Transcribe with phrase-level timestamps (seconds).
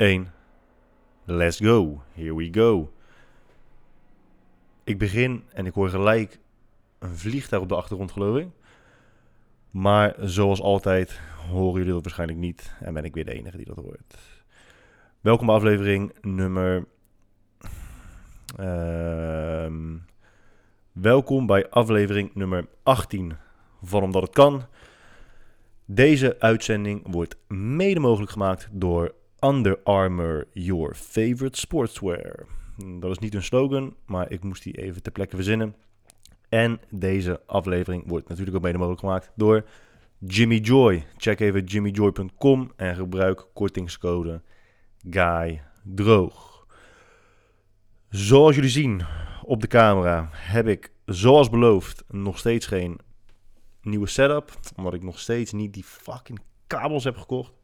[0.00, 0.32] 2, 1.
[1.24, 2.02] Let's go.
[2.12, 2.92] Here we go.
[4.84, 6.38] Ik begin en ik hoor gelijk
[6.98, 8.48] een vliegtuig op de achtergrond, geloof ik.
[9.70, 13.66] Maar zoals altijd horen jullie dat waarschijnlijk niet en ben ik weer de enige die
[13.66, 14.16] dat hoort.
[15.20, 16.86] Welkom bij aflevering nummer.
[18.56, 19.96] Ehm,
[20.92, 23.32] welkom bij aflevering nummer 18
[23.82, 24.62] van Omdat het kan.
[25.84, 32.46] Deze uitzending wordt mede mogelijk gemaakt door Under Armour, your favorite sportswear.
[32.98, 35.74] Dat is niet een slogan, maar ik moest die even ter plekke verzinnen.
[36.48, 39.64] En deze aflevering wordt natuurlijk ook mede mogelijk gemaakt door
[40.18, 41.06] Jimmy Joy.
[41.16, 44.42] Check even jimmyjoy.com en gebruik kortingscode
[45.10, 46.66] Guy Droog.
[48.08, 49.02] Zoals jullie zien
[49.42, 52.98] op de camera heb ik, zoals beloofd, nog steeds geen
[53.82, 54.58] nieuwe setup.
[54.76, 57.59] Omdat ik nog steeds niet die fucking kabels heb gekocht.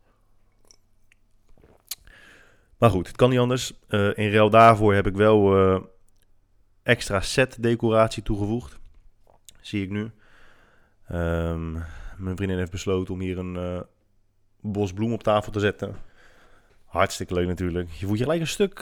[2.79, 3.73] Maar goed, het kan niet anders.
[3.89, 5.81] Uh, in ruil daarvoor heb ik wel uh,
[6.83, 8.79] extra set decoratie toegevoegd.
[9.61, 10.11] Zie ik nu.
[11.13, 11.73] Um,
[12.17, 13.81] mijn vriendin heeft besloten om hier een uh,
[14.61, 15.97] bos bloem op tafel te zetten.
[16.85, 17.91] Hartstikke leuk natuurlijk.
[17.91, 18.79] Je voelt je gelijk een stuk,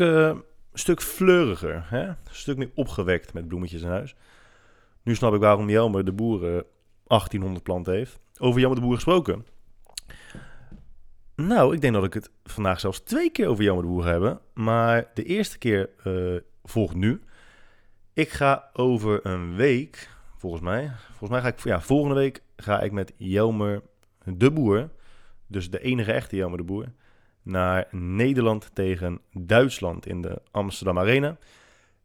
[0.72, 1.86] stuk fleuriger.
[1.88, 2.06] Hè?
[2.06, 4.14] Een stuk meer opgewekt met bloemetjes in huis.
[5.02, 6.64] Nu snap ik waarom Jelmer de boeren
[7.06, 8.18] 1800 planten heeft.
[8.38, 9.46] Over Jammer de Boer gesproken.
[11.36, 14.40] Nou, ik denk dat ik het vandaag zelfs twee keer over Jammer de Boer hebben.
[14.52, 17.20] Maar de eerste keer uh, volgt nu.
[18.12, 20.90] Ik ga over een week, volgens mij.
[21.06, 23.82] Volgens mij ga ik, ja, volgende week ga ik met Jelmer
[24.24, 24.90] de Boer.
[25.46, 26.92] Dus de enige echte Jelmer de Boer.
[27.42, 31.36] Naar Nederland tegen Duitsland in de Amsterdam Arena.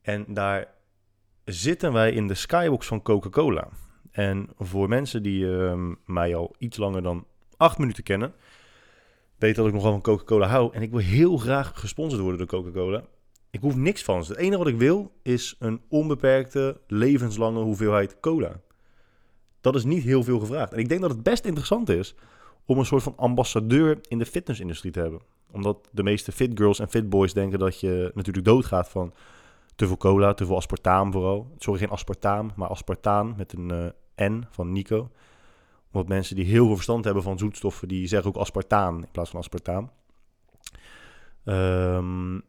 [0.02, 0.68] En daar
[1.46, 3.68] zitten wij in de skybox van Coca-Cola.
[4.12, 7.26] En voor mensen die uh, mij al iets langer dan
[7.58, 8.34] acht minuten kennen,
[9.40, 10.74] weten dat ik nogal van Coca-Cola hou.
[10.74, 13.04] En ik wil heel graag gesponsord worden door Coca-Cola.
[13.50, 14.32] Ik hoef niks van ze.
[14.32, 18.60] Het enige wat ik wil is een onbeperkte, levenslange hoeveelheid cola.
[19.62, 20.74] Dat is niet heel veel gevraagd.
[20.74, 22.16] En ik denk dat het best interessant is
[22.66, 25.22] om een soort van ambassadeur in de fitnessindustrie te hebben.
[25.52, 29.14] Omdat de meeste fit girls en fit boys denken dat je natuurlijk doodgaat van
[29.76, 31.52] te veel cola, te veel aspartaam vooral.
[31.58, 35.10] Sorry, geen aspartaam, maar aspartaan met een uh, N van Nico.
[35.92, 39.30] Omdat mensen die heel veel verstand hebben van zoetstoffen, die zeggen ook aspartaan in plaats
[39.30, 39.92] van aspartaam.
[41.46, 42.44] Um,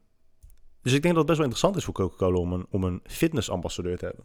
[0.83, 4.05] dus ik denk dat het best wel interessant is voor Coca-Cola om een, fitnessambassadeur te
[4.05, 4.25] hebben.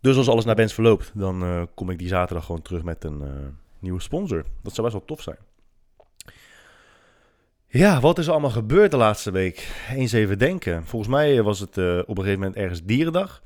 [0.00, 3.04] Dus als alles naar wens verloopt, dan uh, kom ik die zaterdag gewoon terug met
[3.04, 3.28] een uh,
[3.78, 4.44] nieuwe sponsor.
[4.62, 5.38] Dat zou best wel tof zijn.
[7.66, 9.84] Ja, wat is er allemaal gebeurd de laatste week?
[9.90, 10.86] Eens even denken.
[10.86, 13.42] Volgens mij was het uh, op een gegeven moment ergens dierendag.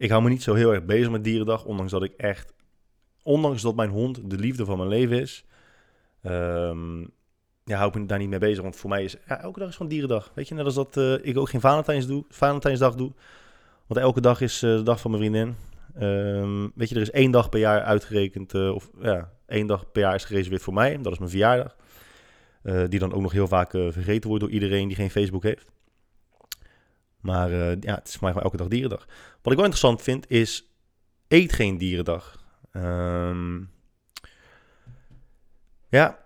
[0.00, 2.52] Ik hou me niet zo heel erg bezig met dierendag, ondanks dat ik echt,
[3.22, 5.44] ondanks dat mijn hond de liefde van mijn leven is,
[6.22, 7.10] um,
[7.64, 8.62] ja, hou ik me daar niet mee bezig.
[8.62, 10.32] Want voor mij is ja, elke dag is gewoon dierendag.
[10.34, 13.12] Weet je, net als dat uh, ik ook geen Valentijns doe, Valentijnsdag doe.
[13.86, 15.56] Want elke dag is uh, de dag van mijn vriendin.
[16.02, 19.92] Um, weet je, er is één dag per jaar uitgerekend, uh, of ja, één dag
[19.92, 20.98] per jaar is gereserveerd voor mij.
[21.02, 21.76] Dat is mijn verjaardag.
[22.88, 25.70] die dan ook nog heel vaak vergeten wordt door iedereen die geen Facebook heeft.
[27.20, 29.06] Maar uh, ja, het is voor mij elke dag dierendag.
[29.42, 30.72] Wat ik wel interessant vind is,
[31.28, 32.44] eet geen dierendag.
[32.72, 33.70] Um,
[35.88, 36.18] ja,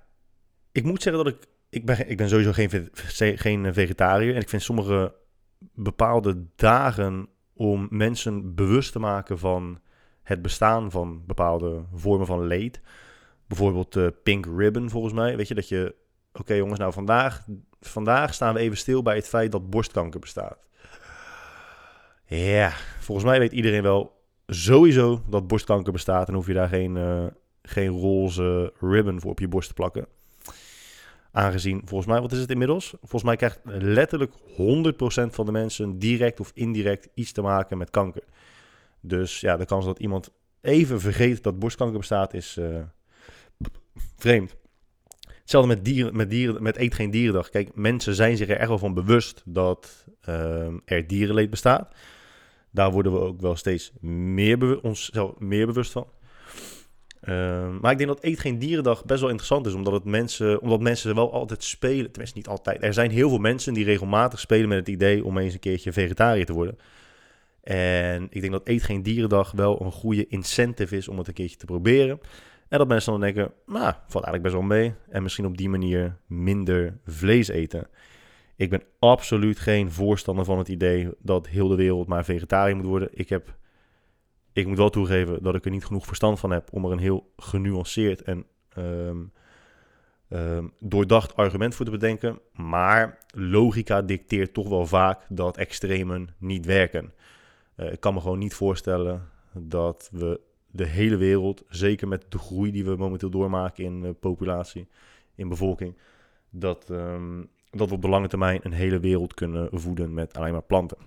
[0.73, 2.91] ik moet zeggen dat ik, ik ben, ik ben sowieso geen,
[3.39, 4.35] geen vegetariër.
[4.35, 5.15] En ik vind sommige
[5.75, 9.81] bepaalde dagen om mensen bewust te maken van
[10.23, 12.81] het bestaan van bepaalde vormen van leed.
[13.47, 15.37] Bijvoorbeeld uh, Pink Ribbon volgens mij.
[15.37, 15.95] Weet je, dat je,
[16.33, 17.47] oké jongens, nou vandaag,
[17.81, 20.69] vandaag staan we even stil bij het feit dat borstkanker bestaat.
[22.27, 26.29] Ja, volgens mij weet iedereen wel sowieso dat borstkanker bestaat.
[26.29, 27.27] En hoef je daar geen, uh,
[27.63, 30.07] geen roze ribbon voor op je borst te plakken.
[31.33, 32.95] Aangezien, volgens mij, wat is het inmiddels?
[33.01, 37.91] Volgens mij krijgt letterlijk 100% van de mensen direct of indirect iets te maken met
[37.91, 38.23] kanker.
[39.01, 42.83] Dus ja, de kans dat iemand even vergeet dat borstkanker bestaat is uh,
[44.17, 44.57] vreemd.
[45.41, 47.51] Hetzelfde met dieren, met dieren, met Eet Geen Dierendag.
[47.51, 51.95] Kijk, mensen zijn zich er echt wel van bewust dat uh, er dierenleed bestaat.
[52.75, 56.07] Daar worden we ook wel steeds meer onszelf meer bewust van.
[57.29, 60.61] Uh, maar ik denk dat Eet Geen Dierendag best wel interessant is, omdat, het mensen,
[60.61, 62.11] omdat mensen wel altijd spelen.
[62.11, 62.83] Tenminste, niet altijd.
[62.83, 65.93] Er zijn heel veel mensen die regelmatig spelen met het idee om eens een keertje
[65.93, 66.79] vegetariër te worden.
[67.63, 71.35] En ik denk dat Eet Geen Dierendag wel een goede incentive is om het een
[71.35, 72.21] keertje te proberen.
[72.69, 74.95] En dat mensen dan denken, nou, valt eigenlijk best wel mee.
[75.09, 77.87] En misschien op die manier minder vlees eten.
[78.57, 82.85] Ik ben absoluut geen voorstander van het idee dat heel de wereld maar vegetariër moet
[82.85, 83.09] worden.
[83.13, 83.57] Ik, heb,
[84.53, 86.99] ik moet wel toegeven dat ik er niet genoeg verstand van heb om er een
[86.99, 88.47] heel genuanceerd en
[88.79, 89.33] um,
[90.29, 92.39] um, doordacht argument voor te bedenken.
[92.53, 97.13] Maar logica dicteert toch wel vaak dat extremen niet werken.
[97.77, 100.41] Uh, ik kan me gewoon niet voorstellen dat we
[100.71, 104.89] de hele wereld, zeker met de groei die we momenteel doormaken in uh, populatie,
[105.35, 105.97] in bevolking,
[106.51, 110.53] dat, um, dat we op de lange termijn een hele wereld kunnen voeden met alleen
[110.53, 110.99] maar planten.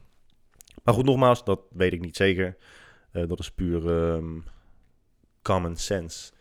[0.84, 2.58] Maar goed, nogmaals, dat weet ik niet zeker.
[3.14, 4.44] Uh, dat is puur um,
[5.42, 6.31] common sense.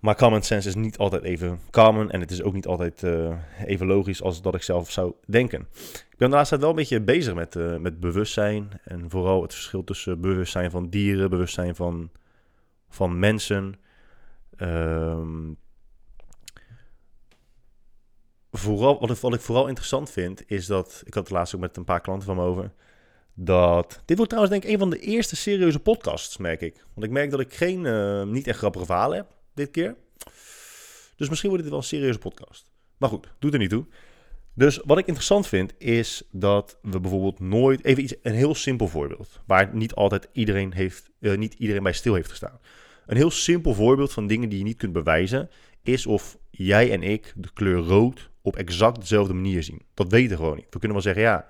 [0.00, 3.38] Maar common sense is niet altijd even common en het is ook niet altijd uh,
[3.64, 5.60] even logisch als dat ik zelf zou denken.
[6.10, 9.42] Ik ben de laatste tijd wel een beetje bezig met, uh, met bewustzijn en vooral
[9.42, 12.10] het verschil tussen bewustzijn van dieren, bewustzijn van,
[12.88, 13.74] van mensen.
[14.58, 15.56] Um,
[18.52, 21.84] vooral, wat ik, vooral interessant vind is dat, ik had het laatst ook met een
[21.84, 22.72] paar klanten van me over,
[23.34, 24.02] dat...
[24.04, 26.84] Dit wordt trouwens denk ik een van de eerste serieuze podcasts, merk ik.
[26.94, 29.96] Want ik merk dat ik geen, uh, niet echt grappige verhalen heb dit keer.
[31.16, 32.70] Dus misschien wordt dit wel een serieuze podcast.
[32.96, 33.86] Maar goed, doet er niet toe.
[34.54, 38.88] Dus wat ik interessant vind is dat we bijvoorbeeld nooit even iets een heel simpel
[38.88, 42.60] voorbeeld waar niet altijd iedereen heeft uh, niet iedereen bij stil heeft gestaan.
[43.06, 45.50] Een heel simpel voorbeeld van dingen die je niet kunt bewijzen
[45.82, 49.82] is of jij en ik de kleur rood op exact dezelfde manier zien.
[49.94, 50.66] Dat weten we gewoon niet.
[50.70, 51.46] We kunnen wel zeggen ja,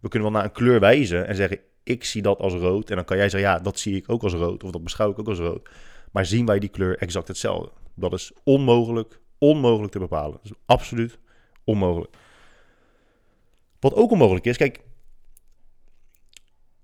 [0.00, 2.96] we kunnen wel naar een kleur wijzen en zeggen ik zie dat als rood en
[2.96, 5.18] dan kan jij zeggen ja, dat zie ik ook als rood of dat beschouw ik
[5.18, 5.68] ook als rood.
[6.12, 7.70] Maar zien wij die kleur exact hetzelfde?
[7.94, 10.32] Dat is onmogelijk, onmogelijk te bepalen.
[10.32, 11.18] Dat is absoluut
[11.64, 12.16] onmogelijk.
[13.80, 14.80] Wat ook onmogelijk is, kijk,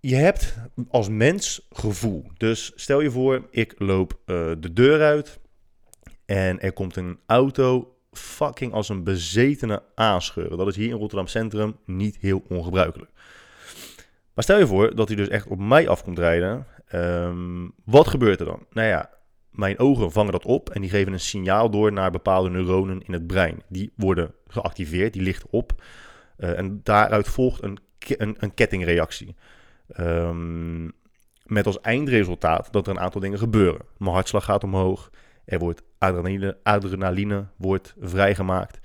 [0.00, 0.54] je hebt
[0.88, 2.24] als mens gevoel.
[2.36, 5.40] Dus stel je voor, ik loop uh, de deur uit
[6.24, 10.58] en er komt een auto fucking als een bezetene aanscheuren.
[10.58, 13.10] Dat is hier in Rotterdam Centrum niet heel ongebruikelijk.
[14.34, 16.66] Maar stel je voor dat hij dus echt op mij af komt rijden.
[16.94, 18.66] Um, wat gebeurt er dan?
[18.70, 19.10] Nou ja,
[19.50, 23.12] mijn ogen vangen dat op en die geven een signaal door naar bepaalde neuronen in
[23.12, 23.62] het brein.
[23.68, 25.82] Die worden geactiveerd, die lichten op.
[26.38, 29.36] Uh, en daaruit volgt een, een, een kettingreactie.
[30.00, 30.92] Um,
[31.44, 33.80] met als eindresultaat dat er een aantal dingen gebeuren.
[33.96, 35.10] Mijn hartslag gaat omhoog.
[35.44, 38.80] Er wordt adrenaline, adrenaline wordt vrijgemaakt.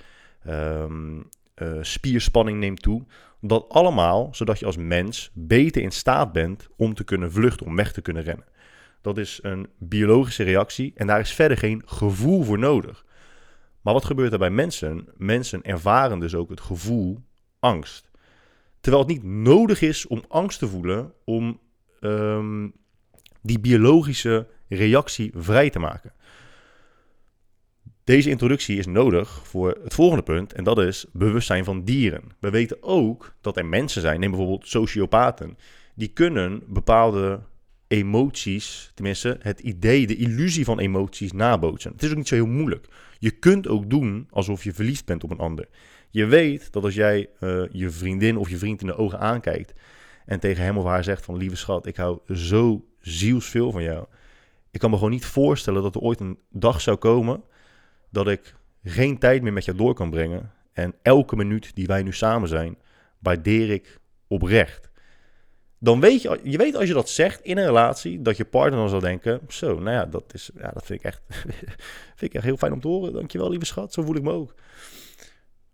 [0.48, 3.06] Um, uh, spierspanning neemt toe.
[3.42, 7.76] Dat allemaal zodat je als mens beter in staat bent om te kunnen vluchten, om
[7.76, 8.46] weg te kunnen rennen.
[9.02, 13.06] Dat is een biologische reactie en daar is verder geen gevoel voor nodig.
[13.82, 15.08] Maar wat gebeurt er bij mensen?
[15.18, 17.20] Mensen ervaren dus ook het gevoel
[17.60, 18.10] angst.
[18.80, 21.60] Terwijl het niet nodig is om angst te voelen om
[22.02, 22.74] um,
[23.42, 26.14] die biologische reactie vrij te maken.
[28.06, 32.24] Deze introductie is nodig voor het volgende punt en dat is bewustzijn van dieren.
[32.40, 35.58] We weten ook dat er mensen zijn, neem bijvoorbeeld sociopaten,
[35.96, 37.40] die kunnen bepaalde
[37.88, 41.92] emoties, tenminste het idee, de illusie van emoties nabootsen.
[41.92, 42.88] Het is ook niet zo heel moeilijk.
[43.20, 45.68] Je kunt ook doen alsof je verliefd bent op een ander.
[46.10, 49.74] Je weet dat als jij uh, je vriendin of je vriend in de ogen aankijkt
[50.26, 54.06] en tegen hem of haar zegt van lieve schat, ik hou zo zielsveel van jou.
[54.72, 57.44] Ik kan me gewoon niet voorstellen dat er ooit een dag zou komen
[58.16, 60.52] dat ik geen tijd meer met jou door kan brengen.
[60.74, 62.78] En elke minuut die wij nu samen zijn,
[63.20, 64.90] waardeer ik oprecht
[65.86, 68.80] dan weet je, je weet als je dat zegt in een relatie, dat je partner
[68.80, 71.22] dan zal denken, zo, nou ja, dat, is, ja, dat vind, ik echt,
[72.18, 73.14] vind ik echt heel fijn om te horen.
[73.14, 74.54] Dankjewel, lieve schat, zo voel ik me ook.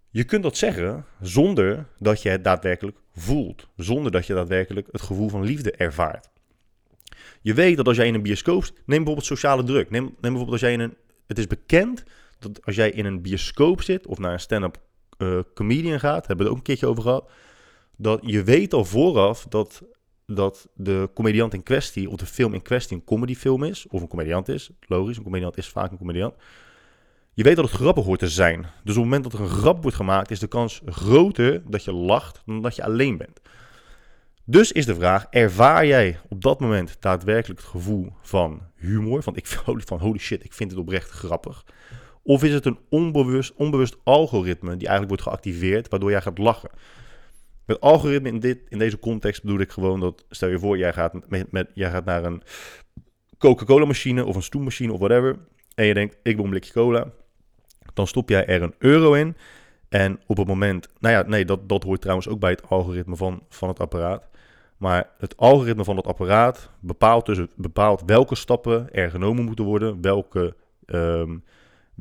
[0.10, 3.68] Je kunt dat zeggen zonder dat je het daadwerkelijk voelt.
[3.76, 6.30] Zonder dat je daadwerkelijk het gevoel van liefde ervaart.
[7.42, 8.64] Je weet dat als jij in een bioscoop...
[8.64, 9.90] Neem bijvoorbeeld sociale druk.
[9.90, 10.96] Neem, neem bijvoorbeeld als jij in een...
[11.28, 12.04] Het is bekend
[12.42, 14.08] dat als jij in een bioscoop zit...
[14.08, 14.80] of naar een stand-up
[15.18, 16.28] uh, comedian gaat...
[16.28, 17.30] hebben we het ook een keertje over gehad...
[17.98, 19.84] dat je weet al vooraf dat
[20.36, 24.08] dat de comediant in kwestie, of de film in kwestie, een comedyfilm is, of een
[24.08, 24.70] comediant is.
[24.80, 26.34] Logisch, een comediant is vaak een comediant.
[27.34, 28.62] Je weet dat het grappig hoort te zijn.
[28.62, 31.84] Dus op het moment dat er een grap wordt gemaakt, is de kans groter dat
[31.84, 33.42] je lacht dan dat je alleen bent.
[34.44, 39.24] Dus is de vraag: ervaar jij op dat moment daadwerkelijk het gevoel van humor?
[39.24, 39.48] Van ik
[39.86, 41.66] van holy shit, ik vind het oprecht grappig.
[42.24, 46.70] Of is het een onbewust, onbewust algoritme die eigenlijk wordt geactiveerd, waardoor jij gaat lachen?
[47.66, 50.94] Met algoritme in, dit, in deze context bedoel ik gewoon dat, stel je voor, jij
[50.94, 52.42] gaat, met, met, jij gaat naar een
[53.38, 55.38] Coca-Cola machine of een stoemmachine of whatever.
[55.76, 57.12] En je denkt, ik wil een blikje cola.
[57.94, 59.36] Dan stop jij er een euro in.
[59.90, 63.16] En op het moment, nou ja, nee, dat, dat hoort trouwens ook bij het algoritme
[63.16, 64.30] van, van het apparaat.
[64.78, 70.02] Maar het algoritme van het apparaat bepaalt dus bepaalt welke stappen er genomen moeten worden,
[70.02, 71.44] welke, um,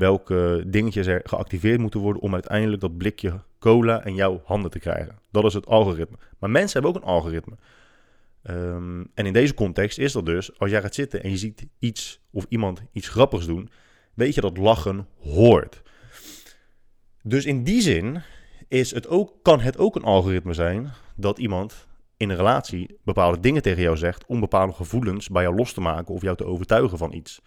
[0.01, 4.79] welke dingetjes er geactiveerd moeten worden om uiteindelijk dat blikje cola in jouw handen te
[4.79, 5.19] krijgen.
[5.31, 6.17] Dat is het algoritme.
[6.39, 7.57] Maar mensen hebben ook een algoritme.
[8.43, 11.67] Um, en in deze context is dat dus, als jij gaat zitten en je ziet
[11.79, 13.71] iets of iemand iets grappigs doen,
[14.15, 15.83] weet je dat lachen hoort.
[17.23, 18.23] Dus in die zin
[18.69, 23.41] is het ook, kan het ook een algoritme zijn dat iemand in een relatie bepaalde
[23.41, 26.45] dingen tegen jou zegt om bepaalde gevoelens bij jou los te maken of jou te
[26.45, 27.41] overtuigen van iets.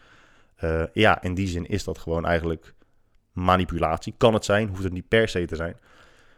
[0.63, 2.73] Uh, ja, in die zin is dat gewoon eigenlijk
[3.31, 4.13] manipulatie.
[4.17, 5.75] Kan het zijn, hoeft het niet per se te zijn.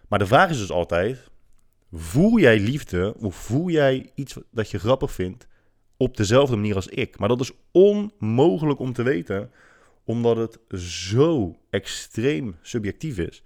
[0.08, 1.30] Maar de vraag is dus altijd:
[1.92, 5.48] voel jij liefde of voel jij iets dat je grappig vindt
[5.98, 7.20] op dezelfde manier als ik?
[7.20, 9.52] Maar dat is onmogelijk om te weten,
[10.04, 13.44] omdat het zo extreem subjectief is.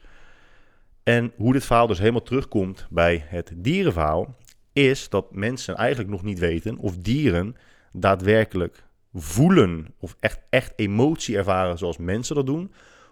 [1.04, 4.38] En hoe dit verhaal dus helemaal terugkomt bij het dierenverhaal,
[4.74, 7.56] is dat mensen eigenlijk nog niet weten of dieren
[7.92, 8.84] daadwerkelijk
[9.14, 12.72] voelen of echt, echt emotie ervaren zoals mensen dat doen,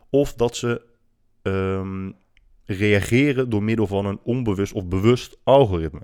[0.10, 0.82] of dat ze
[1.42, 2.16] um,
[2.66, 6.02] reageren door middel van een onbewust of bewust algoritme.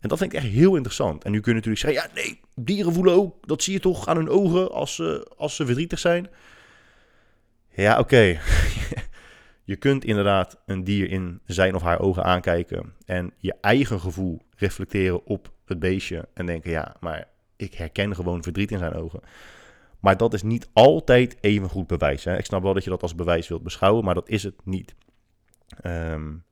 [0.00, 1.24] En dat vind ik echt heel interessant.
[1.24, 4.08] En nu kun je natuurlijk zeggen, ja nee, dieren voelen ook, dat zie je toch
[4.08, 6.28] aan hun ogen als ze, als ze verdrietig zijn.
[7.74, 8.16] Ja, oké.
[9.64, 14.40] je kunt inderdaad een dier in zijn of haar ogen aankijken en je eigen gevoel
[14.56, 19.20] reflecteren op het beestje en denken, ja, maar ik herken gewoon verdriet in zijn ogen.
[20.00, 22.24] Maar dat is niet altijd even goed bewijs.
[22.24, 22.38] Hè?
[22.38, 24.94] Ik snap wel dat je dat als bewijs wilt beschouwen, maar dat is het niet.
[25.84, 26.44] Um,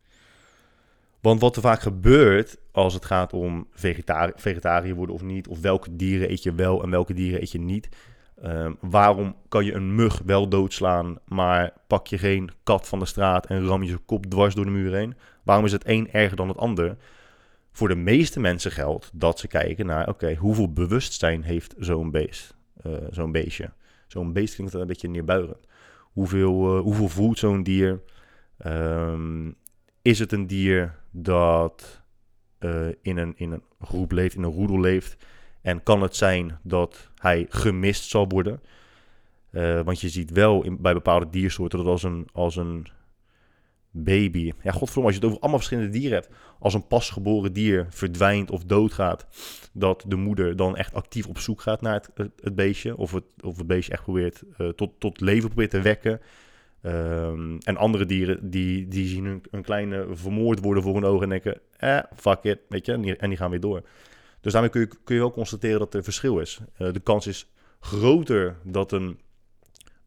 [1.21, 5.61] want wat er vaak gebeurt als het gaat om vegetari vegetariër worden of niet, of
[5.61, 7.89] welke dieren eet je wel en welke dieren eet je niet.
[8.45, 13.07] Um, waarom kan je een mug wel doodslaan, maar pak je geen kat van de
[13.07, 15.15] straat en ram je zijn kop dwars door de muur heen?
[15.43, 16.97] Waarom is het een erger dan het ander?
[17.77, 22.57] Voor de meeste mensen geldt dat ze kijken naar, oké, hoeveel bewustzijn heeft zo'n beest,
[22.87, 23.71] uh, zo'n beestje?
[24.07, 25.67] Zo'n beest klinkt een beetje neerbuigend.
[26.01, 28.03] Hoeveel, uh, hoeveel voelt zo'n dier?
[28.67, 29.55] Um,
[30.03, 32.03] is het een dier dat
[32.61, 35.17] uh, in, een, in een groep leeft, in een roedel leeft?
[35.63, 38.61] En kan het zijn dat hij gemist zal worden?
[39.85, 42.87] Want je ziet wel in, bij bepaalde diersoorten dat als een, als een
[44.05, 44.53] baby.
[44.63, 46.35] Ja, godverdomme, als je het over allemaal verschillende dieren hebt.
[46.59, 49.27] Als een pasgeboren dier verdwijnt of doodgaat,
[49.73, 52.97] dat de moeder dan echt actief op zoek gaat naar het, het, beestje.
[52.97, 56.21] Of het, of het beestje echt probeert uh, tot, tot leven probeert te wekken.
[56.83, 61.29] Um, en andere dieren die, die zien hun, kleine vermoord worden voor hun ogen en
[61.29, 63.83] denken, eh, fuck it, weet je, en die, en die gaan weer door.
[64.41, 66.61] Dus daarmee kun je, kun je wel constateren dat er verschil is.
[66.79, 69.21] Uh, de kans is groter dat een,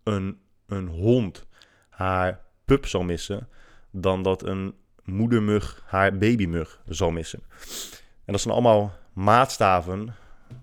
[0.03, 1.47] een, een hond
[1.89, 3.47] haar pup zal missen,
[3.91, 7.43] dan dat een moedermug haar babymug zal missen.
[8.25, 10.15] En dat zijn allemaal maatstaven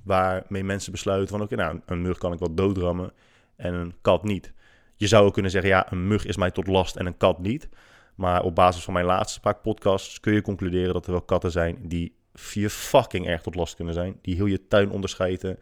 [0.03, 1.43] waarmee mensen besluiten van...
[1.43, 3.13] oké, nou, een mug kan ik wel doodrammen
[3.57, 4.53] en een kat niet.
[4.97, 7.39] Je zou ook kunnen zeggen, ja, een mug is mij tot last en een kat
[7.39, 7.69] niet.
[8.15, 11.51] Maar op basis van mijn laatste paar podcasts kun je concluderen dat er wel katten
[11.51, 14.19] zijn die vier fucking erg tot last kunnen zijn.
[14.23, 15.59] Die heel je tuin onderscheiden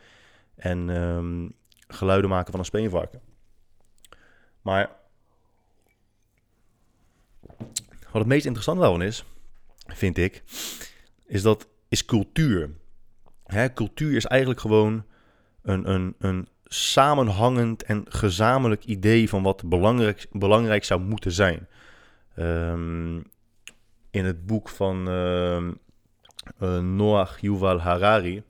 [0.56, 1.52] en um,
[1.88, 3.20] geluiden maken van een speenvarken.
[4.62, 4.90] Maar
[8.14, 9.24] wat het meest interessante daarvan is,
[9.86, 10.42] vind ik,
[11.26, 12.70] is dat is cultuur.
[13.44, 15.04] Hè, cultuur is eigenlijk gewoon
[15.62, 21.68] een, een, een samenhangend en gezamenlijk idee van wat belangrijk, belangrijk zou moeten zijn.
[22.38, 23.24] Um,
[24.10, 25.68] in het boek van uh,
[26.62, 28.42] uh, Noach Yuval Harari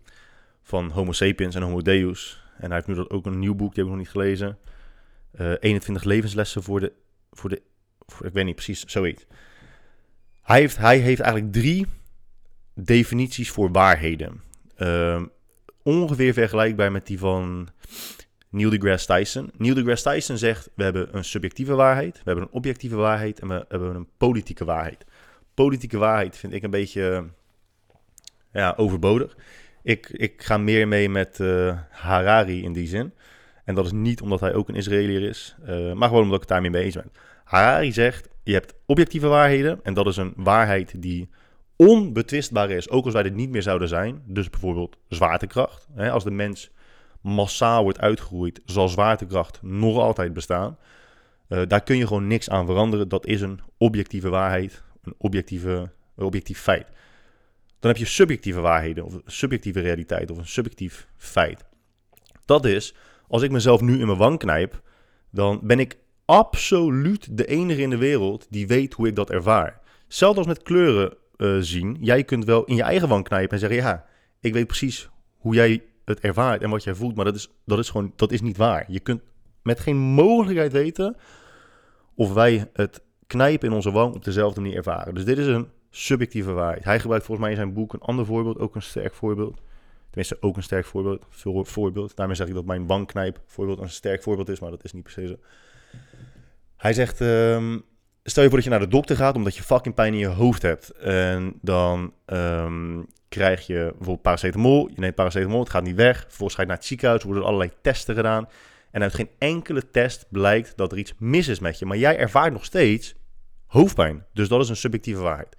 [0.62, 2.44] van Homo sapiens en Homo Deus.
[2.56, 4.58] En hij heeft nu dat ook een nieuw boek, die heb ik nog niet gelezen.
[5.40, 6.92] Uh, eh, 21 levenslessen voor de,
[7.30, 7.62] voor de
[8.22, 9.26] ik weet niet precies, zoiets.
[10.44, 11.86] Hij heeft, hij heeft eigenlijk drie
[12.74, 14.42] definities voor waarheden.
[14.78, 15.22] Uh,
[15.82, 17.68] ongeveer vergelijkbaar met die van
[18.48, 19.50] Neil deGrasse Tyson.
[19.56, 23.48] Neil deGrasse Tyson zegt: we hebben een subjectieve waarheid, we hebben een objectieve waarheid en
[23.48, 25.04] we hebben een politieke waarheid.
[25.54, 27.24] Politieke waarheid vind ik een beetje
[28.52, 29.36] ja, overbodig.
[29.82, 33.12] Ik, ik ga meer mee met uh, Harari in die zin.
[33.64, 36.40] En dat is niet omdat hij ook een Israëliër is, uh, maar gewoon omdat ik
[36.40, 37.12] het daarmee mee eens ben.
[37.44, 41.28] Harari zegt: je hebt objectieve waarheden en dat is een waarheid die
[41.76, 44.22] onbetwistbaar is, ook als wij dit niet meer zouden zijn.
[44.26, 45.88] Dus bijvoorbeeld zwaartekracht.
[45.96, 46.70] Als de mens
[47.20, 50.78] massaal wordt uitgegroeid, zal zwaartekracht nog altijd bestaan.
[51.48, 53.08] Uh, daar kun je gewoon niks aan veranderen.
[53.08, 56.86] Dat is een objectieve waarheid, een objectieve, objectief feit.
[57.78, 61.64] Dan heb je subjectieve waarheden, of een subjectieve realiteit, of een subjectief feit.
[62.44, 62.94] Dat is,
[63.28, 64.82] als ik mezelf nu in mijn wang knijp,
[65.30, 69.80] dan ben ik absoluut de enige in de wereld die weet hoe ik dat ervaar.
[70.08, 71.96] Zelfs als met kleuren uh, zien.
[72.00, 74.04] Jij kunt wel in je eigen wang knijpen en zeggen: Ja,
[74.40, 77.78] ik weet precies hoe jij het ervaart en wat jij voelt, maar dat is, dat
[77.78, 78.84] is gewoon dat is niet waar.
[78.88, 79.22] Je kunt
[79.62, 81.16] met geen mogelijkheid weten
[82.14, 85.14] of wij het knijpen in onze wang op dezelfde manier ervaren.
[85.14, 86.84] Dus dit is een subjectieve waarheid.
[86.84, 89.60] Hij gebruikt volgens mij in zijn boek een ander voorbeeld, ook een sterk voorbeeld.
[90.06, 91.26] Tenminste, ook een sterk voorbeeld.
[91.68, 92.16] Voorbeeld.
[92.16, 95.08] Daarmee zeg ik dat mijn wangknijp voorbeeld een sterk voorbeeld is, maar dat is niet
[95.10, 95.36] se zo.
[96.76, 97.84] Hij zegt, um,
[98.22, 100.26] stel je voor dat je naar de dokter gaat omdat je fucking pijn in je
[100.26, 100.90] hoofd hebt.
[100.90, 104.88] En dan ehm, krijg je bijvoorbeeld paracetamol.
[104.88, 106.20] Je neemt paracetamol, het gaat niet weg.
[106.20, 108.48] Vervolgens ga je naar het ziekenhuis, worden er allerlei testen gedaan.
[108.90, 111.86] En uit geen enkele test blijkt dat er iets mis is met je.
[111.86, 113.14] Maar jij ervaart nog steeds
[113.66, 114.26] hoofdpijn.
[114.32, 115.56] Dus dat is een subjectieve waarheid.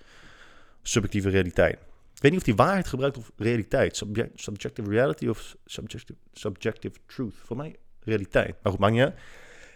[0.82, 1.78] Subjectieve realiteit.
[2.16, 4.04] Ik weet niet of die waarheid gebruikt of realiteit.
[4.36, 7.36] subjective reality of subjective, subjective truth.
[7.46, 8.56] Voor mij realiteit.
[8.62, 9.16] Maar goed, maakt niet uit.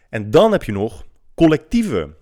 [0.09, 2.15] En dan heb je nog collectieve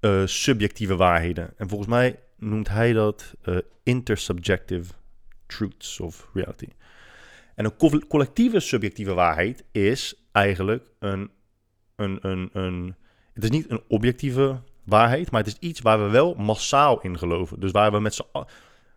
[0.00, 1.52] uh, subjectieve waarheden.
[1.56, 4.92] En volgens mij noemt hij dat uh, intersubjective
[5.46, 6.68] truths of reality.
[7.54, 11.30] En een collectieve subjectieve waarheid is eigenlijk een,
[11.96, 12.94] een, een, een.
[13.32, 17.18] Het is niet een objectieve waarheid, maar het is iets waar we wel massaal in
[17.18, 17.60] geloven.
[17.60, 18.24] Dus waar we met z'n.
[18.32, 18.44] We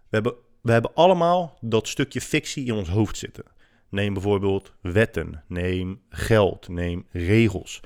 [0.10, 3.44] hebben, we hebben allemaal dat stukje fictie in ons hoofd zitten.
[3.90, 7.82] Neem bijvoorbeeld wetten, neem geld, neem regels,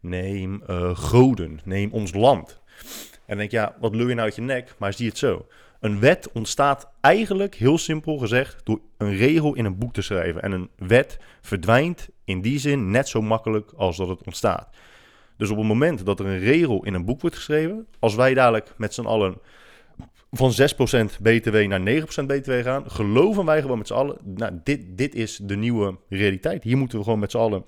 [0.00, 2.60] neem uh, goden, neem ons land.
[3.26, 4.74] En denk ja, wat lul je nou uit je nek?
[4.78, 5.46] Maar zie het zo.
[5.80, 10.42] Een wet ontstaat eigenlijk, heel simpel gezegd, door een regel in een boek te schrijven.
[10.42, 14.68] En een wet verdwijnt in die zin net zo makkelijk als dat het ontstaat.
[15.36, 18.34] Dus op het moment dat er een regel in een boek wordt geschreven, als wij
[18.34, 19.38] dadelijk met z'n allen
[20.30, 20.54] van 6%
[21.22, 25.36] BTW naar 9% BTW gaan, geloven wij gewoon met z'n allen, nou, dit, dit is
[25.36, 26.62] de nieuwe realiteit.
[26.62, 27.64] Hier moeten we gewoon met z'n allen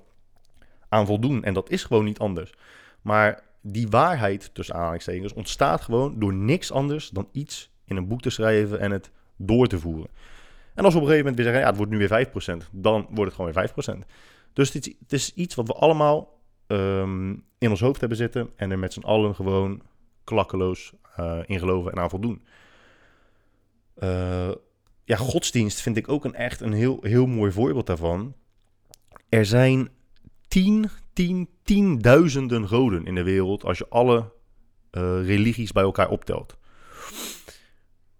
[0.89, 1.43] aan voldoen.
[1.43, 2.53] En dat is gewoon niet anders.
[3.01, 8.21] Maar die waarheid, tussen aanhalingstekens, ontstaat gewoon door niks anders dan iets in een boek
[8.21, 10.09] te schrijven en het door te voeren.
[10.73, 12.69] En als we op een gegeven moment weer zeggen, ja, het wordt nu weer 5%,
[12.71, 14.07] dan wordt het gewoon weer 5%.
[14.53, 18.79] Dus het is, iets wat we allemaal um, in ons hoofd hebben zitten en er
[18.79, 19.81] met z'n allen gewoon
[20.23, 22.43] klakkeloos uh, in geloven en aan voldoen.
[24.03, 24.51] Uh,
[25.03, 28.35] ja, godsdienst vind ik ook een echt een heel, heel mooi voorbeeld daarvan.
[29.29, 29.89] Er zijn
[30.47, 34.17] tien, tien, tienduizenden goden in de wereld als je alle
[34.91, 36.57] uh, religies bij elkaar optelt.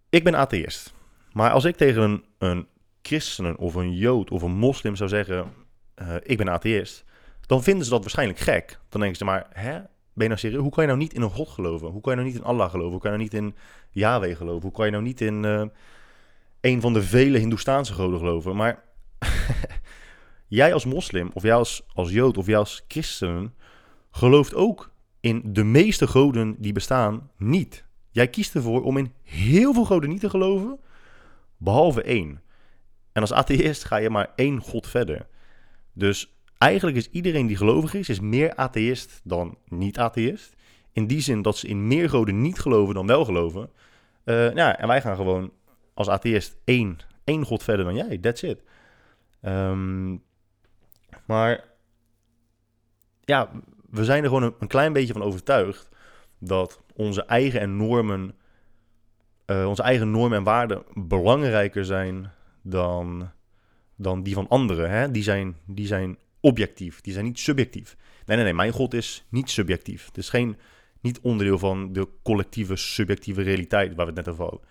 [0.10, 0.94] Ik ben atheïst.
[1.32, 2.68] Maar als ik tegen een, een
[3.02, 5.54] christen of een jood of een moslim zou zeggen:
[6.24, 7.04] Ik ben atheïst,
[7.46, 8.80] dan vinden ze dat waarschijnlijk gek.
[8.90, 9.80] Dan denken ze maar: Hè?
[10.20, 10.62] Ben je nou serieus?
[10.62, 11.88] Hoe kan je nou niet in een God geloven?
[11.88, 12.92] Hoe kan je nou niet in Allah geloven?
[12.92, 13.56] Hoe kan je nou niet in
[13.90, 14.62] Yahweh geloven?
[14.62, 15.64] Hoe kan je nou niet in uh,
[16.62, 18.56] een van de vele Hindoestaanse goden geloven?
[18.56, 18.84] Maar
[20.48, 23.54] jij als moslim, of jij als, als jood, of jij als christen,
[24.12, 27.86] gelooft ook in de meeste goden die bestaan niet.
[28.12, 30.80] Jij kiest ervoor om in heel veel goden niet te geloven,
[31.58, 32.42] behalve één.
[33.12, 35.28] En als atheïst ga je maar één god verder.
[35.94, 40.56] Dus eigenlijk is iedereen die gelovig is, is meer atheïst dan niet-atheïst.
[40.92, 43.70] In die zin dat ze in meer goden niet geloven dan wel geloven.
[44.26, 45.52] Uh, ja, en wij gaan gewoon
[45.94, 48.18] als atheïst één, één god verder dan jij.
[48.18, 48.64] That's it.
[49.42, 50.24] Um,
[51.26, 51.64] maar
[53.22, 53.50] ja,
[53.90, 55.90] we zijn er gewoon een, klein beetje van overtuigd
[56.40, 58.36] dat onze eigen normen,
[59.46, 63.32] uh, onze eigen normen en waarden belangrijker zijn dan,
[63.96, 64.90] dan die van anderen.
[64.90, 65.12] Hè?
[65.12, 67.98] Die, zijn, die zijn objectief, die zijn niet subjectief.
[68.26, 70.06] Nee, nee, nee, mijn God is niet subjectief.
[70.06, 70.58] Het is geen,
[71.02, 74.62] niet onderdeel van de collectieve subjectieve realiteit waar we het net over hadden.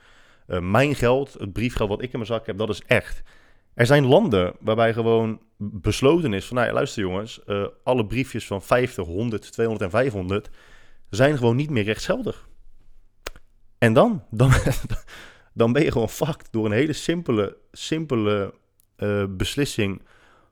[0.49, 3.23] Uh, mijn geld, het briefgeld wat ik in mijn zak heb, dat is echt.
[3.75, 8.47] Er zijn landen waarbij gewoon besloten is van, nou ja, luister jongens, uh, alle briefjes
[8.47, 10.51] van 50, 100, 200 en 500
[11.11, 12.49] zijn gewoon niet meer rechtsgeldig.
[13.79, 14.53] En dan, dan,
[15.55, 18.55] dan ben je gewoon fucked door een hele simpele, simpele
[18.97, 20.03] uh, beslissing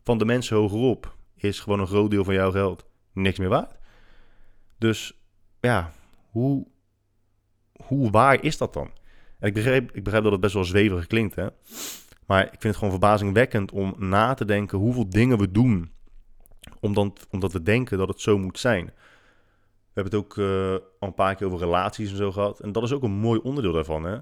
[0.07, 1.17] van de mensen hogerop.
[1.37, 3.79] Is gewoon een groot deel van jouw geld niks meer waard.
[4.79, 5.21] Dus
[5.61, 5.93] ja,
[6.31, 6.67] hoe,
[7.83, 8.91] hoe waar is dat dan?
[9.39, 11.47] En ik begrijp, ik begrijp dat het best wel zweverig klinkt, hè.
[12.27, 15.91] Maar ik vind het gewoon verbazingwekkend om na te denken hoeveel dingen we doen.
[16.81, 18.85] Omdat, omdat we denken dat het zo moet zijn.
[18.85, 22.61] We hebben het ook uh, al een paar keer over relaties en zo gehad.
[22.61, 24.05] En dat is ook een mooi onderdeel daarvan.
[24.05, 24.19] Hè?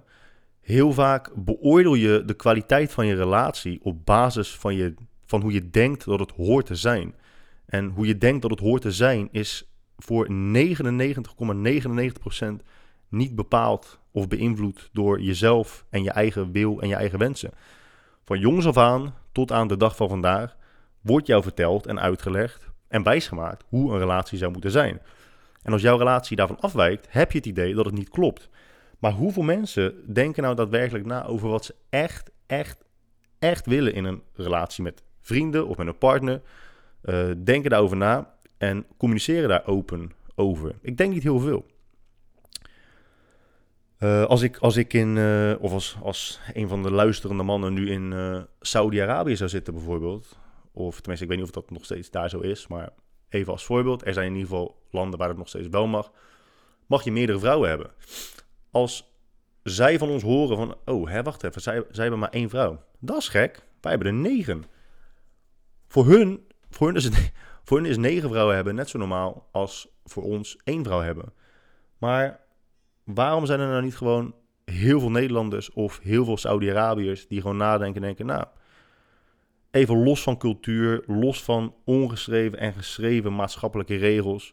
[0.61, 4.95] Heel vaak beoordeel je de kwaliteit van je relatie op basis van, je,
[5.35, 7.15] van hoe je denkt dat het hoort te zijn.
[7.67, 10.35] En hoe je denkt dat het hoort te zijn is voor 99,99% ,99
[13.09, 17.51] niet bepaald of beïnvloed door jezelf en je eigen wil en je eigen wensen.
[18.25, 20.57] Van jongs af aan tot aan de dag van vandaag
[21.01, 25.01] wordt jou verteld en uitgelegd en wijsgemaakt hoe een relatie zou moeten zijn.
[25.63, 28.49] En als jouw relatie daarvan afwijkt, heb je het idee dat het niet klopt.
[28.99, 32.85] Maar hoeveel mensen denken nou daadwerkelijk na over wat ze echt, echt,
[33.39, 36.43] echt willen in een relatie met vrienden of met een partner?
[37.03, 40.75] Uh, denken daarover na en communiceren daar open over.
[40.81, 41.67] Ik denk niet heel veel.
[43.99, 47.73] Uh, als, ik, als ik in, uh, of als, als een van de luisterende mannen
[47.73, 48.15] nu in
[48.61, 50.39] Saudi-Arabië zou zitten bijvoorbeeld,
[50.73, 52.91] of tenminste ik weet niet of dat nog steeds daar zo is, maar
[53.29, 56.13] even als voorbeeld, er zijn in ieder geval landen waar het nog steeds wel mag.
[56.87, 57.91] mag je meerdere vrouwen hebben.
[58.71, 59.15] Als
[59.63, 62.83] zij van ons horen van, oh, hè, wacht even, zij, zij hebben maar één vrouw.
[62.99, 63.63] Dat is gek.
[63.81, 64.65] Wij hebben er negen.
[65.95, 67.33] Voor hun, voor hun, is, het,
[67.65, 71.33] voor hun is negen vrouwen hebben net zo normaal als voor ons één vrouw hebben.
[71.99, 72.41] Maar
[73.05, 77.57] waarom zijn er nou niet gewoon heel veel Nederlanders of heel veel Saudi-Arabiërs die gewoon
[77.57, 78.45] nadenken en denken, nou,
[79.71, 84.53] even los van cultuur, los van ongeschreven en geschreven maatschappelijke regels,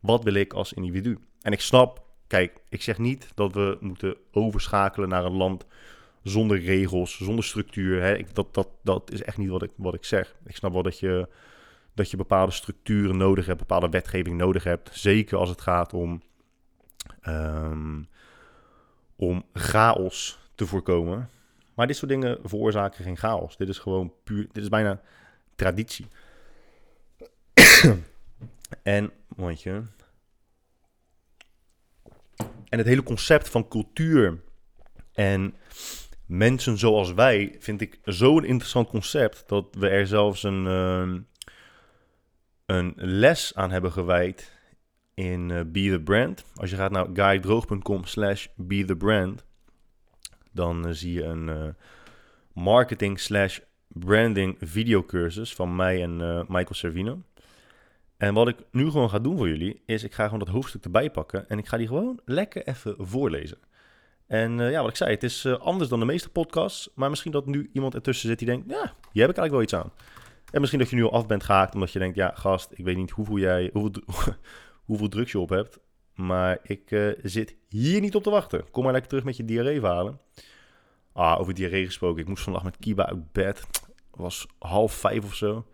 [0.00, 1.18] wat wil ik als individu?
[1.40, 5.66] En ik snap, kijk, ik zeg niet dat we moeten overschakelen naar een land
[6.22, 8.02] zonder regels, zonder structuur.
[8.02, 8.22] Hè.
[8.32, 10.34] Dat, dat, dat is echt niet wat ik, wat ik zeg.
[10.46, 11.28] Ik snap wel dat je,
[11.94, 14.90] dat je bepaalde structuren nodig hebt, bepaalde wetgeving nodig hebt.
[14.92, 16.22] Zeker als het gaat om,
[17.28, 18.08] um,
[19.16, 21.28] om chaos te voorkomen.
[21.74, 23.56] Maar dit soort dingen veroorzaken geen chaos.
[23.56, 25.00] Dit is gewoon puur, dit is bijna
[25.54, 26.06] traditie.
[28.82, 29.82] en, mondje.
[32.68, 34.40] En het hele concept van cultuur
[35.12, 35.54] en
[36.30, 41.20] mensen zoals wij vind ik zo'n interessant concept dat we er zelfs een, uh,
[42.66, 44.58] een les aan hebben gewijd
[45.14, 46.44] in uh, Be The Brand.
[46.54, 49.44] Als je gaat naar guidedroog.com slash Be The Brand,
[50.52, 51.68] dan uh, zie je een uh,
[52.52, 56.16] marketing slash branding videocursus van mij en
[56.48, 57.22] Michael Servino.
[58.16, 60.84] En wat ik nu gewoon ga doen voor jullie, is ik ga gewoon dat hoofdstuk
[60.84, 63.58] erbij pakken en ik ga die gewoon lekker even voorlezen.
[64.30, 66.90] En uh, ja, wat ik zei, het is uh, anders dan de meeste podcasts.
[66.94, 69.62] Maar misschien dat nu iemand ertussen zit die denkt, ja, hier heb ik eigenlijk wel
[69.62, 69.92] iets aan.
[70.50, 72.84] En misschien dat je nu al af bent gehaakt omdat je denkt, ja, gast, ik
[72.84, 75.78] weet niet hoeveel, jij, hoeveel, drugs je op hebt.
[76.14, 78.70] Maar ik uh, zit hier niet op te wachten.
[78.70, 80.20] Kom maar lekker terug met je diarree verhalen.
[81.12, 82.22] Ah, over diarree gesproken.
[82.22, 83.66] Ik moest vandaag met Kiba uit bed.
[84.10, 85.66] Was half vijf of zo.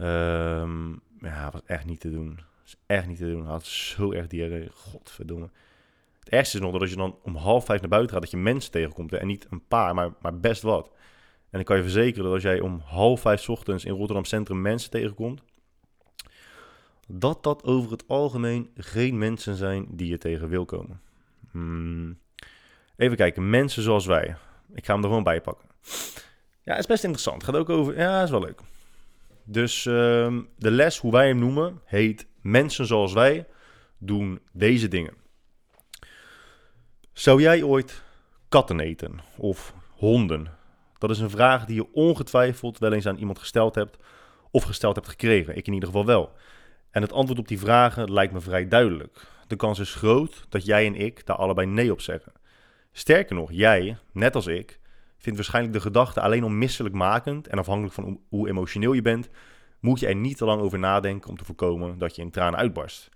[0.00, 2.40] Um, ja, was echt niet te doen.
[2.62, 3.46] Was echt niet te doen.
[3.46, 4.68] Had zo erg diarree.
[4.72, 5.50] Godverdomme.
[6.28, 8.36] Het is nog dat als je dan om half vijf naar buiten gaat, dat je
[8.36, 9.12] mensen tegenkomt.
[9.12, 10.90] En niet een paar, maar, maar best wat.
[11.50, 14.60] En ik kan je verzekeren dat als jij om half vijf ochtends in Rotterdam Centrum
[14.60, 15.42] mensen tegenkomt,
[17.06, 21.00] dat dat over het algemeen geen mensen zijn die je tegen wil komen.
[21.50, 22.18] Hmm.
[22.96, 24.36] Even kijken, mensen zoals wij.
[24.74, 25.68] Ik ga hem er gewoon bij pakken.
[26.62, 27.44] Ja, het is best interessant.
[27.44, 27.96] Gaat ook over.
[27.96, 28.60] Ja, is wel leuk.
[29.44, 29.94] Dus uh,
[30.56, 33.46] de les, hoe wij hem noemen, heet Mensen zoals wij
[33.98, 35.14] doen deze dingen.
[37.18, 38.02] Zou jij ooit
[38.48, 40.46] katten eten of honden?
[40.98, 43.96] Dat is een vraag die je ongetwijfeld wel eens aan iemand gesteld hebt
[44.50, 45.56] of gesteld hebt gekregen.
[45.56, 46.32] Ik in ieder geval wel.
[46.90, 49.26] En het antwoord op die vragen lijkt me vrij duidelijk.
[49.46, 52.32] De kans is groot dat jij en ik daar allebei nee op zeggen.
[52.92, 54.80] Sterker nog, jij, net als ik,
[55.16, 59.28] vindt waarschijnlijk de gedachte alleen om misselijkmakend en afhankelijk van hoe emotioneel je bent,
[59.80, 62.58] moet je er niet te lang over nadenken om te voorkomen dat je in tranen
[62.58, 63.08] uitbarst.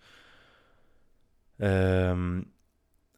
[1.58, 2.51] Um,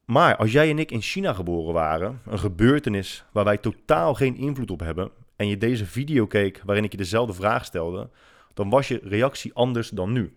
[0.06, 4.36] maar als jij en ik in China geboren waren, een gebeurtenis waar wij totaal geen
[4.36, 8.10] invloed op hebben, en je deze video keek waarin ik je dezelfde vraag stelde,
[8.54, 10.36] dan was je reactie anders dan nu.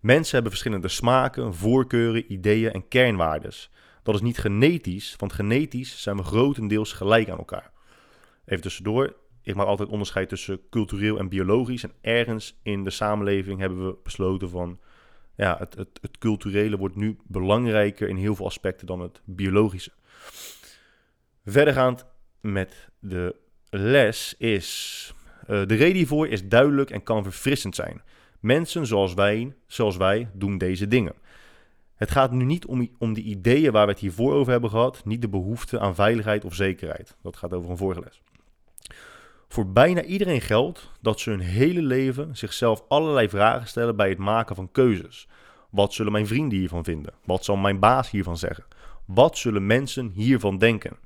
[0.00, 3.70] Mensen hebben verschillende smaken, voorkeuren, ideeën en kernwaardes.
[4.02, 7.70] Dat is niet genetisch, want genetisch zijn we grotendeels gelijk aan elkaar.
[8.44, 11.82] Even tussendoor, ik maak altijd onderscheid tussen cultureel en biologisch.
[11.82, 14.78] En ergens in de samenleving hebben we besloten van
[15.38, 19.92] ja, het, het, culturele wordt nu belangrijker in heel veel aspecten dan het biologische.
[21.44, 22.04] Verdergaand
[22.40, 23.36] met de
[23.70, 25.14] les is.
[25.42, 28.02] Uh, de reden hiervoor is duidelijk en kan verfrissend zijn.
[28.40, 31.14] Mensen zoals wij, zoals wij doen deze dingen.
[31.96, 35.04] Het gaat nu niet om, om de ideeën waar we het hiervoor over hebben gehad,
[35.04, 37.16] niet de behoefte aan veiligheid of zekerheid.
[37.22, 38.22] Dat gaat over een vorige les.
[39.48, 44.18] Voor bijna iedereen geldt dat ze hun hele leven zichzelf allerlei vragen stellen bij het
[44.18, 45.28] maken van keuzes.
[45.70, 47.14] Wat zullen mijn vrienden hiervan vinden?
[47.24, 48.64] Wat zal mijn baas hiervan zeggen?
[49.04, 50.96] Wat zullen mensen hiervan denken?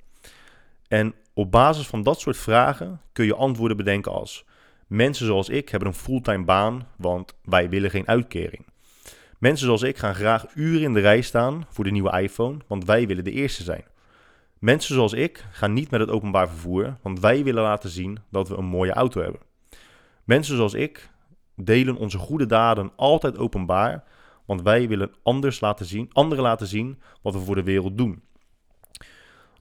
[0.88, 4.44] En op basis van dat soort vragen kun je antwoorden bedenken als:
[4.86, 8.66] Mensen zoals ik hebben een fulltime baan, want wij willen geen uitkering.
[9.38, 12.84] Mensen zoals ik gaan graag uren in de rij staan voor de nieuwe iPhone, want
[12.84, 13.84] wij willen de eerste zijn.
[14.62, 18.48] Mensen zoals ik gaan niet met het openbaar vervoer, want wij willen laten zien dat
[18.48, 19.40] we een mooie auto hebben.
[20.24, 21.10] Mensen zoals ik
[21.56, 24.04] delen onze goede daden altijd openbaar,
[24.44, 28.22] want wij willen anders laten zien, anderen laten zien wat we voor de wereld doen.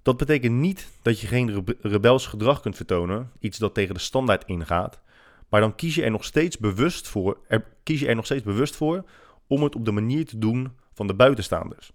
[0.02, 4.46] Dat betekent niet dat je geen rebels gedrag kunt vertonen, iets dat tegen de standaard
[4.46, 5.02] ingaat,
[5.50, 7.38] maar dan kies je er nog steeds bewust voor,
[7.84, 9.06] kies je er nog steeds bewust voor
[9.48, 11.92] om het op de manier te doen van de buitenstaanders.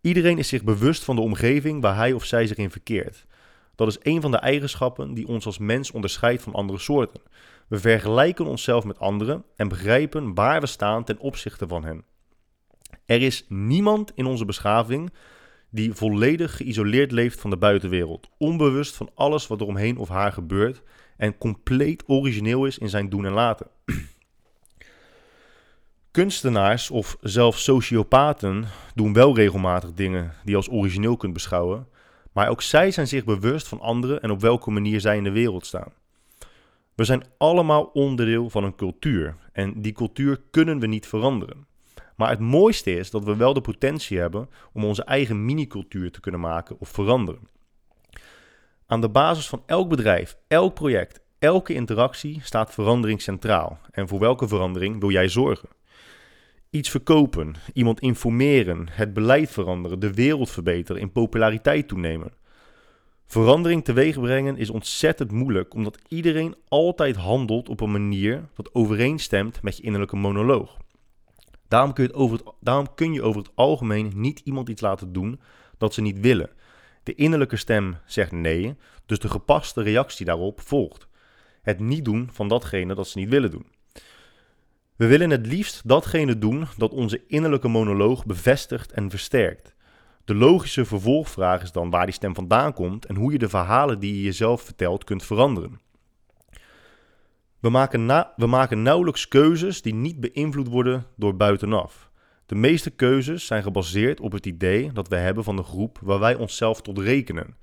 [0.00, 3.26] Iedereen is zich bewust van de omgeving waar hij of zij zich in verkeert.
[3.74, 7.20] Dat is een van de eigenschappen die ons als mens onderscheidt van andere soorten.
[7.68, 12.04] We vergelijken onszelf met anderen en begrijpen waar we staan ten opzichte van hen.
[13.06, 15.12] Er is niemand in onze beschaving
[15.70, 20.32] die volledig geïsoleerd leeft van de buitenwereld, onbewust van alles wat er omheen of haar
[20.32, 20.82] gebeurt
[21.16, 23.66] en compleet origineel is in zijn doen en laten.
[26.10, 31.88] Kunstenaars of zelfs sociopaten doen wel regelmatig dingen die je als origineel kunt beschouwen,
[32.32, 35.30] maar ook zij zijn zich bewust van anderen en op welke manier zij in de
[35.30, 35.92] wereld staan.
[36.94, 41.66] We zijn allemaal onderdeel van een cultuur en die cultuur kunnen we niet veranderen.
[42.16, 46.20] Maar het mooiste is dat we wel de potentie hebben om onze eigen mini-cultuur te
[46.20, 47.48] kunnen maken of veranderen.
[48.86, 53.78] Aan de basis van elk bedrijf, elk project, elke interactie staat verandering centraal.
[53.90, 55.68] En voor welke verandering wil jij zorgen?
[56.70, 62.32] Iets verkopen, iemand informeren, het beleid veranderen, de wereld verbeteren, in populariteit toenemen.
[63.26, 69.62] Verandering teweeg brengen is ontzettend moeilijk, omdat iedereen altijd handelt op een manier dat overeenstemt
[69.62, 70.76] met je innerlijke monoloog.
[71.68, 75.12] Daarom kun, je over het, daarom kun je over het algemeen niet iemand iets laten
[75.12, 75.40] doen
[75.78, 76.50] dat ze niet willen.
[77.02, 81.08] De innerlijke stem zegt nee, dus de gepaste reactie daarop volgt.
[81.62, 83.66] Het niet doen van datgene dat ze niet willen doen.
[85.00, 89.74] We willen het liefst datgene doen dat onze innerlijke monoloog bevestigt en versterkt.
[90.24, 93.98] De logische vervolgvraag is dan waar die stem vandaan komt en hoe je de verhalen
[93.98, 95.80] die je jezelf vertelt kunt veranderen.
[97.60, 102.10] We maken, we maken nauwelijks keuzes die niet beïnvloed worden door buitenaf.
[102.46, 106.18] De meeste keuzes zijn gebaseerd op het idee dat we hebben van de groep waar
[106.18, 107.56] wij onszelf tot rekenen.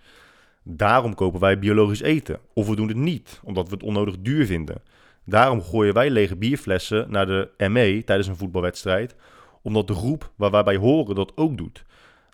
[0.64, 4.46] Daarom kopen wij biologisch eten, of we doen het niet, omdat we het onnodig duur
[4.46, 4.82] vinden.
[5.30, 9.16] Daarom gooien wij lege bierflessen naar de ME tijdens een voetbalwedstrijd,
[9.62, 11.84] omdat de groep waar wij bij horen dat ook doet.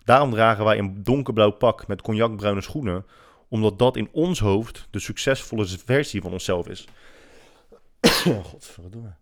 [0.04, 3.06] Daarom dragen wij een donkerblauw pak met cognacbruine schoenen,
[3.48, 6.86] omdat dat in ons hoofd de succesvolle versie van onszelf is.
[8.50, 9.14] Godverdomme.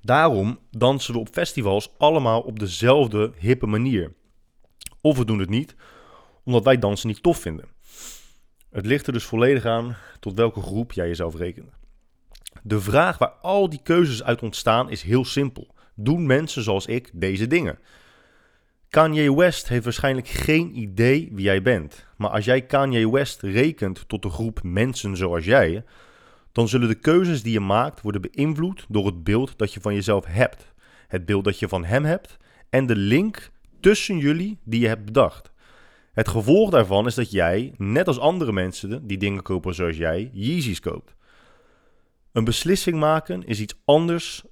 [0.00, 4.12] Daarom dansen we op festivals allemaal op dezelfde hippe manier.
[5.00, 5.74] Of we doen het niet,
[6.44, 7.68] omdat wij dansen niet tof vinden.
[8.72, 11.72] Het ligt er dus volledig aan tot welke groep jij jezelf rekent.
[12.62, 15.74] De vraag waar al die keuzes uit ontstaan is heel simpel.
[15.94, 17.78] Doen mensen zoals ik deze dingen?
[18.88, 22.06] Kanye West heeft waarschijnlijk geen idee wie jij bent.
[22.16, 25.84] Maar als jij Kanye West rekent tot de groep mensen zoals jij,
[26.52, 29.94] dan zullen de keuzes die je maakt worden beïnvloed door het beeld dat je van
[29.94, 30.72] jezelf hebt.
[31.08, 32.36] Het beeld dat je van hem hebt
[32.70, 35.51] en de link tussen jullie die je hebt bedacht.
[36.12, 40.30] Het gevolg daarvan is dat jij, net als andere mensen die dingen kopen zoals jij,
[40.32, 41.14] Yeezys koopt.
[42.32, 44.42] Een beslissing maken is iets anders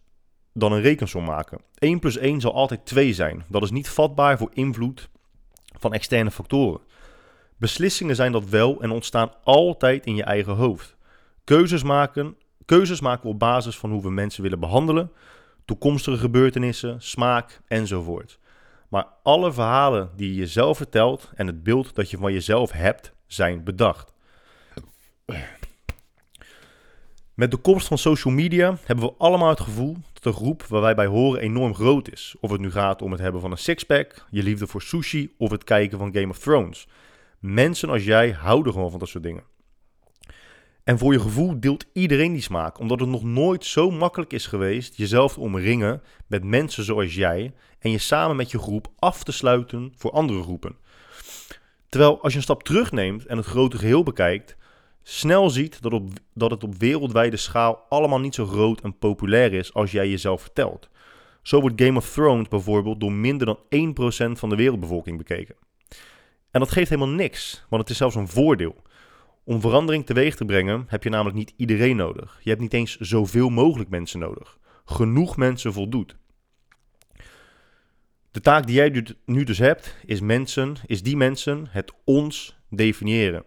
[0.53, 1.61] dan een rekensom maken.
[1.79, 3.45] 1 plus 1 zal altijd 2 zijn.
[3.49, 5.09] Dat is niet vatbaar voor invloed
[5.79, 6.81] van externe factoren.
[7.57, 10.97] Beslissingen zijn dat wel en ontstaan altijd in je eigen hoofd.
[11.45, 15.13] Keuzes maken, keuzes maken op basis van hoe we mensen willen behandelen,
[15.65, 18.39] toekomstige gebeurtenissen, smaak enzovoort.
[18.91, 23.13] Maar alle verhalen die je jezelf vertelt en het beeld dat je van jezelf hebt,
[23.27, 24.13] zijn bedacht.
[27.35, 30.81] Met de komst van social media hebben we allemaal het gevoel dat de groep waar
[30.81, 32.37] wij bij horen enorm groot is.
[32.41, 35.51] Of het nu gaat om het hebben van een sixpack, je liefde voor sushi of
[35.51, 36.89] het kijken van Game of Thrones.
[37.39, 39.45] Mensen als jij houden gewoon van dat soort dingen.
[40.85, 44.47] En voor je gevoel deelt iedereen die smaak, omdat het nog nooit zo makkelijk is
[44.47, 49.25] geweest jezelf te omringen met mensen zoals jij en je samen met je groep af
[49.25, 50.77] te sluiten voor andere groepen.
[51.89, 54.57] Terwijl als je een stap terugneemt en het grote geheel bekijkt,
[55.03, 59.53] snel ziet dat, op, dat het op wereldwijde schaal allemaal niet zo groot en populair
[59.53, 60.89] is als jij jezelf vertelt.
[61.43, 65.55] Zo wordt Game of Thrones bijvoorbeeld door minder dan 1% van de wereldbevolking bekeken.
[66.51, 68.83] En dat geeft helemaal niks, want het is zelfs een voordeel.
[69.45, 72.41] Om verandering teweeg te brengen heb je namelijk niet iedereen nodig.
[72.43, 74.59] Je hebt niet eens zoveel mogelijk mensen nodig.
[74.85, 76.17] Genoeg mensen voldoet.
[78.31, 83.45] De taak die jij nu dus hebt, is mensen, is die mensen, het ons definiëren.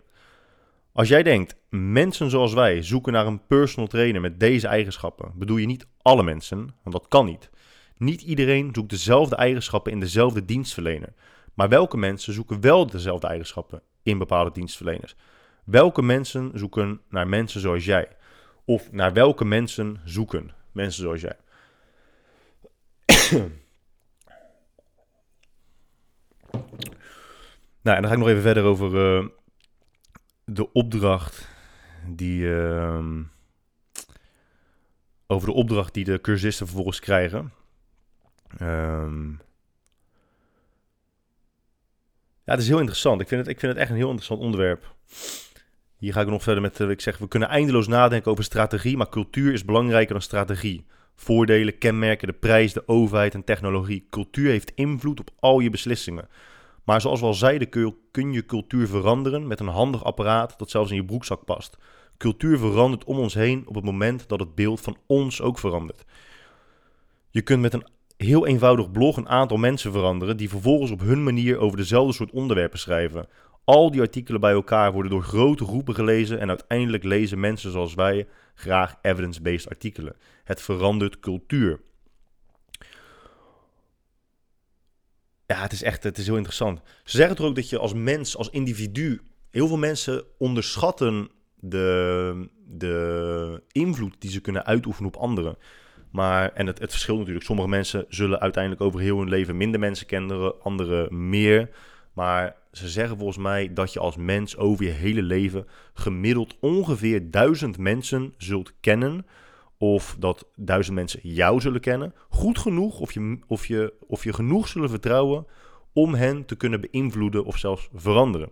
[0.91, 5.58] Als jij denkt, mensen zoals wij zoeken naar een personal trainer met deze eigenschappen, bedoel
[5.58, 7.49] je niet alle mensen, want dat kan niet.
[7.97, 11.13] Niet iedereen zoekt dezelfde eigenschappen in dezelfde dienstverlener.
[11.53, 15.15] Maar welke mensen zoeken wel dezelfde eigenschappen in bepaalde dienstverleners?
[15.63, 18.08] Welke mensen zoeken naar mensen zoals jij?
[18.65, 21.38] Of naar welke mensen zoeken mensen zoals jij?
[27.82, 29.28] nou, en dan ga ik nog even verder over uh,
[30.45, 31.49] de opdracht
[32.08, 32.41] die.
[32.41, 33.19] Uh,
[35.28, 37.54] over de opdracht die de cursisten vervolgens krijgen.
[38.62, 39.41] Um,
[42.43, 43.21] ja, het is heel interessant.
[43.21, 44.95] Ik vind het, ik vind het echt een heel interessant onderwerp.
[46.03, 48.97] Hier ga ik nog verder met, uh, ik zeg, we kunnen eindeloos nadenken over strategie,
[48.97, 50.85] maar cultuur is belangrijker dan strategie.
[51.15, 54.07] Voordelen kenmerken de prijs, de overheid en technologie.
[54.09, 56.27] Cultuur heeft invloed op al je beslissingen.
[56.83, 57.69] Maar zoals we al zeiden,
[58.11, 61.77] kun je cultuur veranderen met een handig apparaat dat zelfs in je broekzak past.
[62.17, 66.05] Cultuur verandert om ons heen op het moment dat het beeld van ons ook verandert.
[67.29, 67.87] Je kunt met een
[68.17, 72.31] heel eenvoudig blog een aantal mensen veranderen die vervolgens op hun manier over dezelfde soort
[72.31, 73.27] onderwerpen schrijven.
[73.63, 77.93] Al die artikelen bij elkaar worden door grote groepen gelezen en uiteindelijk lezen mensen zoals
[77.93, 80.15] wij graag evidence-based artikelen.
[80.43, 81.80] Het verandert cultuur.
[85.45, 86.82] Ja, het is echt het is heel interessant.
[87.04, 92.49] Ze zeggen toch ook dat je als mens, als individu, heel veel mensen onderschatten de,
[92.67, 95.58] de invloed die ze kunnen uitoefenen op anderen.
[96.12, 97.45] Maar, en het, het verschilt natuurlijk.
[97.45, 101.69] Sommige mensen zullen uiteindelijk over heel hun leven minder mensen kennen, anderen meer.
[102.13, 107.32] Maar ze zeggen volgens mij dat je als mens over je hele leven gemiddeld ongeveer
[107.32, 109.26] duizend mensen zult kennen.
[109.78, 112.13] Of dat duizend mensen jou zullen kennen.
[112.30, 115.45] Goed genoeg, of je, of je, of je genoeg zullen vertrouwen
[115.93, 118.49] om hen te kunnen beïnvloeden of zelfs veranderen.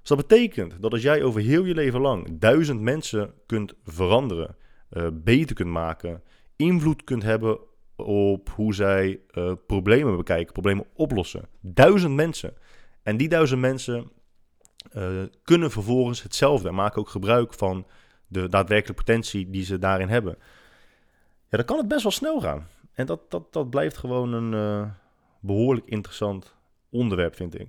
[0.00, 4.56] Dus dat betekent dat als jij over heel je leven lang duizend mensen kunt veranderen,
[4.92, 6.22] uh, beter kunt maken,
[6.56, 7.58] invloed kunt hebben
[8.04, 11.48] op hoe zij uh, problemen bekijken, problemen oplossen.
[11.60, 12.54] Duizend mensen.
[13.02, 14.10] En die duizend mensen
[14.96, 17.86] uh, kunnen vervolgens hetzelfde en maken ook gebruik van
[18.26, 20.36] de daadwerkelijke potentie die ze daarin hebben.
[21.48, 22.66] Ja, dan kan het best wel snel gaan.
[22.92, 24.90] En dat, dat, dat blijft gewoon een uh,
[25.40, 26.54] behoorlijk interessant
[26.90, 27.68] onderwerp, vind ik.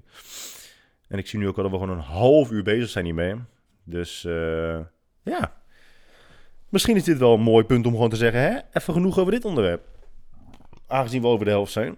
[1.08, 3.36] En ik zie nu ook al dat we gewoon een half uur bezig zijn hiermee.
[3.84, 4.22] Dus
[5.24, 5.62] ja,
[6.70, 9.32] misschien is dit wel een mooi punt om gewoon te zeggen, hè, even genoeg over
[9.32, 9.91] dit onderwerp.
[10.92, 11.98] Aangezien we over de helft zijn.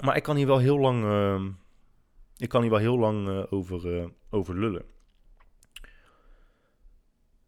[0.00, 1.42] Maar ik kan hier wel heel lang, uh,
[2.36, 4.82] ik kan hier wel heel lang uh, over, over lullen.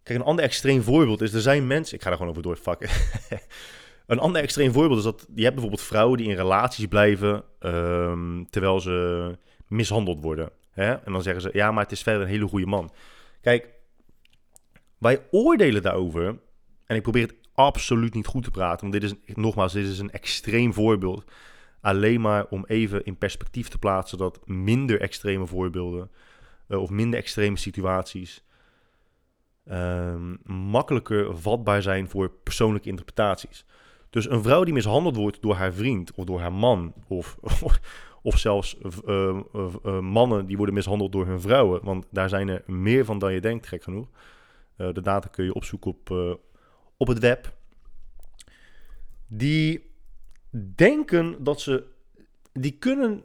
[0.02, 1.96] Kijk, een ander extreem voorbeeld is, er zijn mensen...
[1.96, 2.88] Ik ga er gewoon over doorfakken.
[4.07, 7.44] een ander extreem voorbeeld is dat je hebt bijvoorbeeld vrouwen die in relaties blijven...
[7.61, 10.50] Um, terwijl ze mishandeld worden.
[10.70, 10.92] Hè?
[10.92, 12.92] En dan zeggen ze, ja, maar het is verder een hele goede man.
[13.40, 13.68] Kijk,
[14.98, 16.38] wij oordelen daarover...
[16.87, 18.91] En ik probeer het absoluut niet goed te praten.
[18.91, 21.25] Want dit is, nogmaals, dit is een extreem voorbeeld.
[21.81, 24.19] Alleen maar om even in perspectief te plaatsen...
[24.19, 26.11] dat minder extreme voorbeelden...
[26.69, 28.45] Uh, of minder extreme situaties
[29.71, 33.65] um, makkelijker vatbaar zijn voor persoonlijke interpretaties.
[34.11, 37.38] Dus een vrouw die mishandeld wordt door haar vriend of door haar man, of,
[38.23, 42.62] of zelfs uh, uh, mannen die worden mishandeld door hun vrouwen, want daar zijn er
[42.67, 44.09] meer van dan je denkt, gek genoeg.
[44.77, 46.38] de data kun je opzoeken op,
[47.03, 47.53] op het web.
[49.27, 49.91] Die
[50.75, 51.85] denken dat ze,
[52.53, 53.25] die kunnen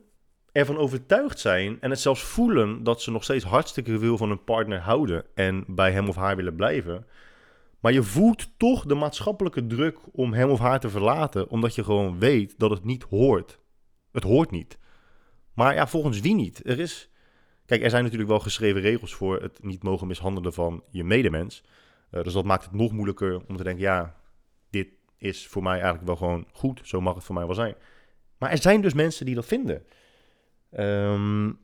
[0.51, 4.43] ervan overtuigd zijn en het zelfs voelen dat ze nog steeds hartstikke veel van hun
[4.43, 7.05] partner houden en bij hem of haar willen blijven.
[7.79, 11.83] Maar je voelt toch de maatschappelijke druk om hem of haar te verlaten, omdat je
[11.83, 13.59] gewoon weet dat het niet hoort.
[14.11, 14.77] Het hoort niet.
[15.53, 16.61] Maar ja, volgens wie niet?
[16.65, 17.09] Er is.
[17.65, 21.63] Kijk, er zijn natuurlijk wel geschreven regels voor het niet mogen mishandelen van je medemens.
[22.11, 24.15] Uh, dus dat maakt het nog moeilijker om te denken: ja,
[24.69, 26.81] dit is voor mij eigenlijk wel gewoon goed.
[26.83, 27.75] Zo mag het voor mij wel zijn.
[28.37, 29.85] Maar er zijn dus mensen die dat vinden.
[30.71, 31.59] Um,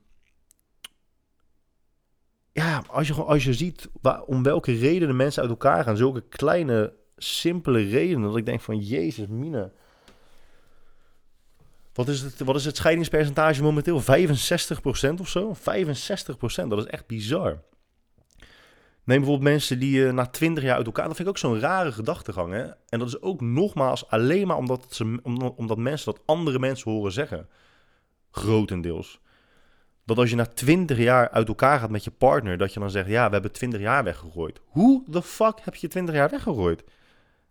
[2.51, 6.21] ja, als je, als je ziet waar, om welke redenen mensen uit elkaar gaan, zulke
[6.21, 9.71] kleine, simpele redenen, dat ik denk van, jezus, mine.
[11.93, 14.01] Wat is, het, wat is het scheidingspercentage momenteel?
[14.01, 14.05] 65%
[15.19, 15.53] of zo?
[15.55, 15.59] 65%,
[16.67, 17.61] dat is echt bizar.
[19.03, 21.07] Neem bijvoorbeeld mensen die uh, na 20 jaar uit elkaar...
[21.07, 22.63] Dat vind ik ook zo'n rare gedachtegang, hè?
[22.89, 25.19] En dat is ook nogmaals alleen maar omdat, ze,
[25.55, 27.47] omdat mensen dat andere mensen horen zeggen
[28.31, 29.19] grotendeels.
[30.05, 32.91] Dat als je na 20 jaar uit elkaar gaat met je partner, dat je dan
[32.91, 34.61] zegt: Ja, we hebben 20 jaar weggegooid.
[34.65, 36.83] Hoe de fuck heb je 20 jaar weggegooid?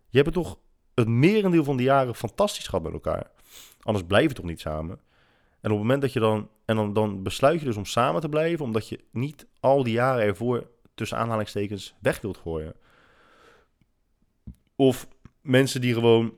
[0.09, 0.57] Je hebt toch
[0.93, 3.31] het merendeel van de jaren fantastisch gehad met elkaar.
[3.81, 4.99] Anders blijf je toch niet samen.
[5.61, 6.49] En op het moment dat je dan.
[6.65, 9.93] En dan, dan besluit je dus om samen te blijven, omdat je niet al die
[9.93, 12.75] jaren ervoor tussen aanhalingstekens weg wilt gooien.
[14.75, 15.07] Of
[15.41, 16.37] mensen die gewoon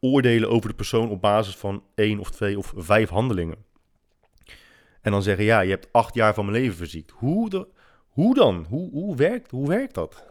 [0.00, 3.64] oordelen over de persoon op basis van één of twee of vijf handelingen.
[5.00, 7.10] En dan zeggen, ja, je hebt acht jaar van mijn leven verziekt.
[7.10, 7.68] Hoe, de,
[8.08, 8.66] hoe dan?
[8.68, 10.24] Hoe, hoe, werkt, hoe werkt dat?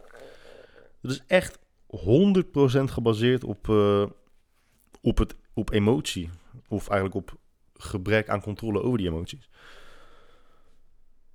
[1.00, 1.60] Dat is echt 100%
[2.84, 4.06] gebaseerd op, uh,
[5.00, 6.30] op, het, op emotie.
[6.68, 7.38] Of eigenlijk op
[7.74, 9.48] gebrek aan controle over die emoties.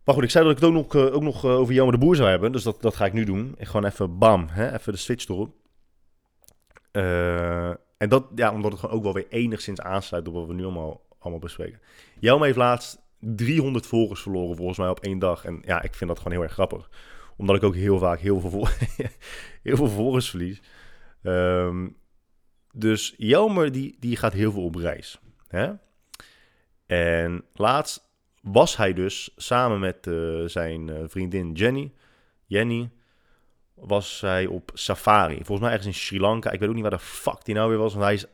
[0.05, 1.93] Maar goed, ik zei dat ik het ook nog, uh, ook nog uh, over Jelmer
[1.93, 2.51] de Boer zou hebben.
[2.51, 3.55] Dus dat, dat ga ik nu doen.
[3.57, 5.55] Ik gewoon even bam, hè, even de switch erop.
[6.91, 10.53] Uh, en dat, ja, omdat het gewoon ook wel weer enigszins aansluit op wat we
[10.53, 11.79] nu allemaal, allemaal bespreken.
[12.19, 15.45] Jelme heeft laatst 300 volgers verloren volgens mij op één dag.
[15.45, 16.89] En ja, ik vind dat gewoon heel erg grappig.
[17.37, 18.67] Omdat ik ook heel vaak heel veel,
[19.63, 20.61] heel veel volgers verlies.
[21.23, 21.97] Um,
[22.73, 25.19] Dus Jelmer die, die gaat heel veel op reis.
[25.47, 25.71] Hè?
[26.85, 28.13] En laatst
[28.45, 31.91] was hij dus samen met uh, zijn uh, vriendin Jenny,
[32.45, 32.89] Jenny,
[33.73, 35.35] was hij op safari.
[35.35, 36.51] Volgens mij ergens in Sri Lanka.
[36.51, 37.93] Ik weet ook niet waar de fuck die nou weer was.
[37.93, 38.25] Want hij is,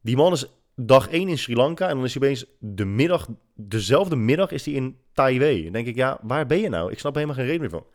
[0.00, 3.28] die man is dag 1 in Sri Lanka en dan is hij opeens de middag,
[3.54, 5.72] dezelfde middag is hij in Taiwan.
[5.72, 6.92] Denk ik, ja, waar ben je nou?
[6.92, 7.86] Ik snap helemaal geen reden meer van.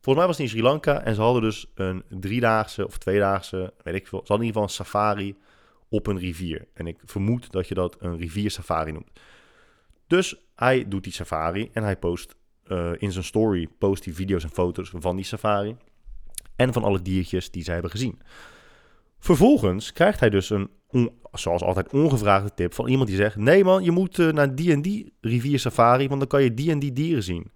[0.00, 3.72] Volgens mij was hij in Sri Lanka en ze hadden dus een driedaagse of tweedaagse,
[3.82, 4.20] weet ik veel.
[4.24, 5.36] Ze hadden in ieder geval een safari
[5.88, 6.66] op een rivier.
[6.74, 9.10] En ik vermoed dat je dat een riviersafari noemt.
[10.06, 12.34] Dus hij doet die safari en hij post
[12.66, 15.76] uh, in zijn story post die video's en foto's van die safari.
[16.56, 18.20] En van alle diertjes die zij hebben gezien.
[19.18, 20.70] Vervolgens krijgt hij dus een,
[21.32, 24.72] zoals altijd, ongevraagde tip van iemand die zegt: Nee man, je moet uh, naar die
[24.72, 27.50] en die rivier safari, want dan kan je die en die dieren zien.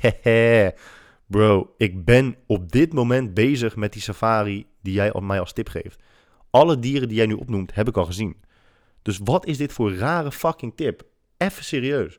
[1.26, 5.68] Bro, ik ben op dit moment bezig met die safari die jij mij als tip
[5.68, 6.02] geeft.
[6.50, 8.36] Alle dieren die jij nu opnoemt, heb ik al gezien.
[9.02, 11.02] Dus wat is dit voor rare fucking tip?
[11.36, 12.18] Even serieus.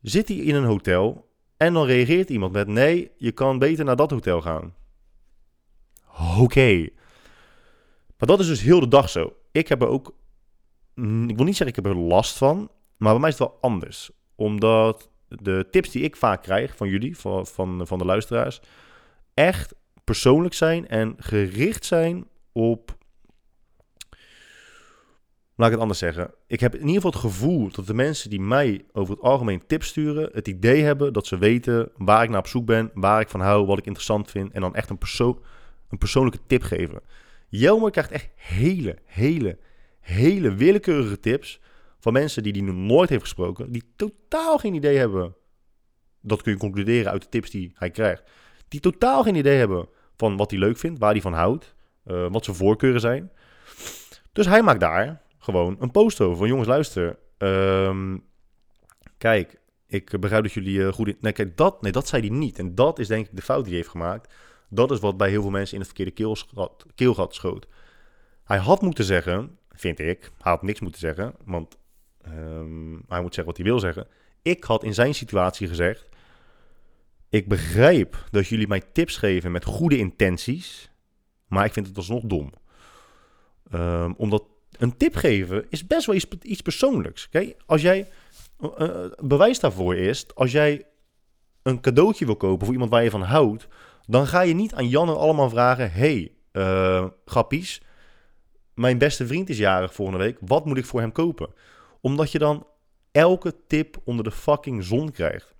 [0.00, 3.96] Zit hij in een hotel en dan reageert iemand met: Nee, je kan beter naar
[3.96, 4.74] dat hotel gaan.
[6.38, 6.88] Oké.
[8.18, 9.36] Maar dat is dus heel de dag zo.
[9.52, 10.14] Ik heb er ook.
[10.94, 12.70] Mm, ik wil niet zeggen ik heb er last van.
[12.96, 14.10] Maar bij mij is het wel anders.
[14.34, 18.60] Omdat de tips die ik vaak krijg van jullie, van, van, van de luisteraars,
[19.34, 19.74] echt
[20.04, 22.96] persoonlijk zijn en gericht zijn op.
[25.62, 26.34] Laat ik het anders zeggen.
[26.46, 29.66] Ik heb in ieder geval het gevoel dat de mensen die mij over het algemeen
[29.66, 33.20] tips sturen, het idee hebben dat ze weten waar ik naar op zoek ben, waar
[33.20, 34.52] ik van hou, wat ik interessant vind.
[34.52, 35.42] En dan echt een, perso
[35.88, 37.00] een persoonlijke tip geven.
[37.48, 39.58] Jelmer krijgt echt hele, hele,
[40.00, 41.60] hele willekeurige tips
[41.98, 45.34] van mensen die hij nog nooit heeft gesproken, die totaal geen idee hebben.
[46.20, 48.22] Dat kun je concluderen uit de tips die hij krijgt.
[48.68, 51.74] Die totaal geen idee hebben van wat hij leuk vindt, waar hij van houdt,
[52.06, 53.30] uh, wat zijn voorkeuren zijn.
[54.32, 56.36] Dus hij maakt daar gewoon een post over.
[56.36, 57.18] Van jongens, luister.
[57.38, 58.24] Um,
[59.18, 61.16] kijk, ik begrijp dat jullie uh, goed in...
[61.20, 62.58] Nee, kijk, dat, nee, dat zei hij niet.
[62.58, 64.34] En dat is denk ik de fout die hij heeft gemaakt.
[64.68, 67.66] Dat is wat bij heel veel mensen in het verkeerde keelgat, keelgat schoot.
[68.44, 71.76] Hij had moeten zeggen, vind ik, hij had niks moeten zeggen, want
[72.28, 74.06] um, hij moet zeggen wat hij wil zeggen.
[74.42, 76.08] Ik had in zijn situatie gezegd,
[77.28, 80.90] ik begrijp dat jullie mij tips geven met goede intenties,
[81.46, 82.52] maar ik vind het alsnog dom.
[83.74, 84.44] Um, omdat
[84.82, 87.26] een tip geven is best wel iets, persoonlijks.
[87.26, 87.56] Okay?
[87.66, 88.08] Als jij,
[88.78, 90.86] uh, bewijs daarvoor is, als jij
[91.62, 93.68] een cadeautje wil kopen voor iemand waar je van houdt,
[94.06, 97.82] dan ga je niet aan Janne allemaal vragen: hey, uh, grappies,
[98.74, 101.48] mijn beste vriend is jarig volgende week, wat moet ik voor hem kopen?
[102.00, 102.66] Omdat je dan
[103.12, 105.54] elke tip onder de fucking zon krijgt.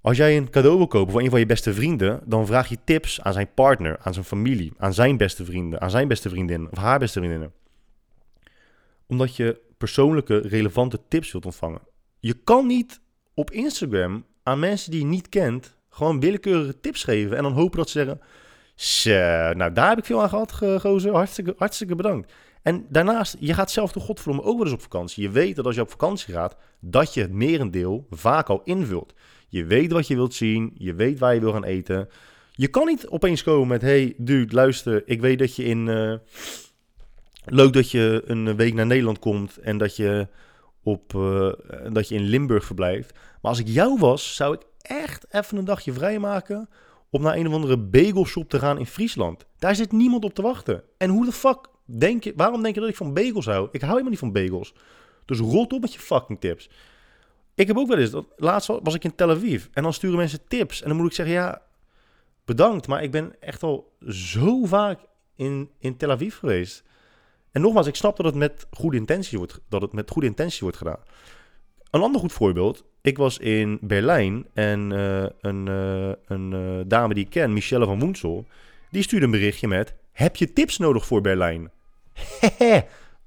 [0.00, 2.78] Als jij een cadeau wil kopen voor een van je beste vrienden, dan vraag je
[2.84, 6.70] tips aan zijn partner, aan zijn familie, aan zijn beste vrienden, aan zijn beste vriendin
[6.70, 7.52] of haar beste vriendinnen.
[9.12, 11.80] Omdat je persoonlijke, relevante tips wilt ontvangen.
[12.18, 13.00] Je kan niet
[13.34, 17.78] op Instagram aan mensen die je niet kent gewoon willekeurige tips geven en dan hopen
[17.78, 21.12] dat ze zeggen: nou daar heb ik veel aan gehad, gozer.
[21.12, 22.32] Hartstikke, hartstikke bedankt.
[22.62, 25.22] En daarnaast, je gaat zelf de godverdomme ook wel eens op vakantie.
[25.22, 29.14] Je weet dat als je op vakantie gaat, dat je het merendeel vaak al invult.
[29.48, 32.08] Je weet wat je wilt zien, je weet waar je wil gaan eten.
[32.52, 35.86] Je kan niet opeens komen met, hey dude, luister, ik weet dat je in...
[35.86, 36.14] Uh,
[37.44, 40.28] leuk dat je een week naar Nederland komt en dat je,
[40.82, 41.52] op, uh,
[41.92, 43.12] dat je in Limburg verblijft.
[43.12, 46.68] Maar als ik jou was, zou ik echt even een dagje vrijmaken
[47.10, 49.46] om naar een of andere bagelshop te gaan in Friesland.
[49.58, 50.82] Daar zit niemand op te wachten.
[50.98, 53.68] En hoe de fuck denk je, waarom denk je dat ik van bagels hou?
[53.72, 54.74] Ik hou helemaal niet van bagels.
[55.24, 56.70] Dus rot op met je fucking tips.
[57.54, 60.16] Ik heb ook wel eens, dat, laatst was ik in Tel Aviv en dan sturen
[60.16, 60.82] mensen tips.
[60.82, 61.62] En dan moet ik zeggen, ja,
[62.44, 65.00] bedankt, maar ik ben echt al zo vaak
[65.36, 66.84] in, in Tel Aviv geweest.
[67.52, 70.60] En nogmaals, ik snap dat het met goede intentie wordt, dat het met goede intentie
[70.60, 71.00] wordt gedaan.
[71.90, 72.84] Een ander goed voorbeeld.
[73.00, 77.84] Ik was in Berlijn en uh, een, uh, een uh, dame die ik ken, Michelle
[77.84, 78.46] van Woensel,
[78.90, 81.70] die stuurde een berichtje met: Heb je tips nodig voor Berlijn?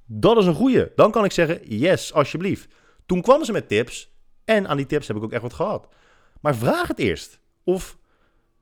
[0.05, 0.87] dat is een goeie.
[0.95, 2.73] Dan kan ik zeggen: Yes, alsjeblieft.
[3.05, 4.13] Toen kwam ze met tips
[4.45, 5.87] en aan die tips heb ik ook echt wat gehad.
[6.41, 7.39] Maar vraag het eerst.
[7.63, 7.97] Of,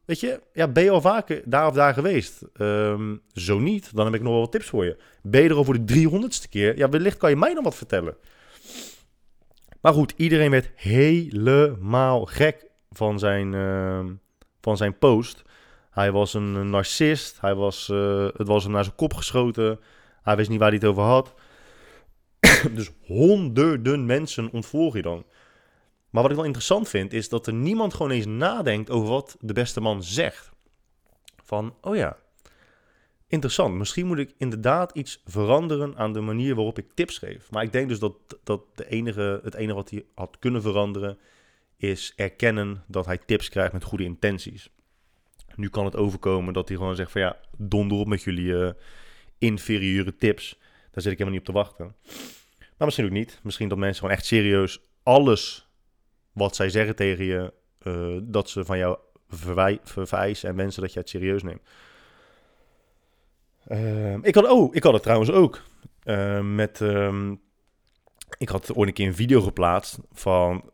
[0.06, 2.42] weet je, ja, ben je al vaker daar of daar geweest?
[2.58, 4.98] Um, zo niet, dan heb ik nog wel wat tips voor je.
[5.22, 6.78] Ben je er al voor de 300ste keer?
[6.78, 8.16] Ja, wellicht kan je mij nog wat vertellen.
[9.82, 14.06] Maar goed, iedereen werd helemaal gek van zijn, uh,
[14.62, 15.44] van zijn post.
[15.90, 17.42] Hij was een narcist.
[17.42, 19.80] Hij was, uh, het was hem naar zijn kop geschoten.
[20.22, 21.34] Hij wist niet waar hij het over had.
[22.76, 25.26] dus honderden mensen ontvolg je dan.
[26.14, 29.38] Maar wat ik wel interessant vind, is dat er niemand gewoon eens nadenkt over wat
[29.40, 30.52] de beste man zegt.
[31.44, 32.18] Van, oh ja,
[33.28, 33.76] interessant.
[33.76, 37.52] Misschien moet ik inderdaad iets veranderen aan de manier waarop ik tips geef.
[37.52, 41.18] Maar ik denk dus dat, dat de enige, het enige wat hij had kunnen veranderen
[41.78, 44.70] is erkennen dat hij tips krijgt met goede intenties.
[45.56, 48.70] Nu kan het overkomen dat hij gewoon zegt van ja, donder op met jullie uh,
[49.38, 50.60] inferieure tips.
[50.92, 51.96] Daar zit ik helemaal niet op te wachten.
[52.58, 53.40] Maar misschien ook niet.
[53.44, 55.63] Misschien dat mensen gewoon echt serieus alles
[56.34, 57.54] wat zij zeggen tegen je,
[57.84, 58.98] uh, dat ze van jou
[59.84, 61.62] verwijzen en wensen dat je het serieus neemt.
[63.68, 65.62] Uh, ik, had, oh, ik had het trouwens ook.
[66.04, 67.42] Uh, met, um,
[68.38, 70.72] ik had ooit een keer een video geplaatst van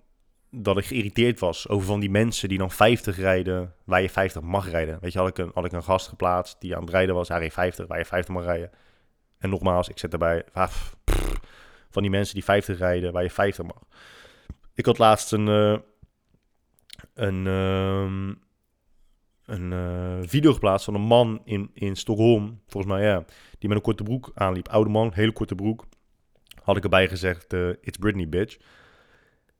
[0.51, 4.41] dat ik geïrriteerd was over van die mensen die dan 50 rijden waar je 50
[4.41, 4.97] mag rijden.
[5.01, 7.27] Weet je, had ik een, had ik een gast geplaatst die aan het rijden was,
[7.27, 8.71] hij reed 50 waar je 50 mag rijden.
[9.37, 10.71] En nogmaals, ik zet erbij ah,
[11.89, 13.83] van die mensen die 50 rijden waar je 50 mag.
[14.79, 15.77] Ik had laatst een, uh,
[17.13, 18.33] een, uh,
[19.45, 23.25] een uh, video geplaatst van een man in, in Stockholm, volgens mij ja,
[23.57, 24.67] die met een korte broek aanliep.
[24.67, 25.85] Oude man, hele korte broek.
[26.63, 28.57] Had ik erbij gezegd, uh, it's Britney, bitch.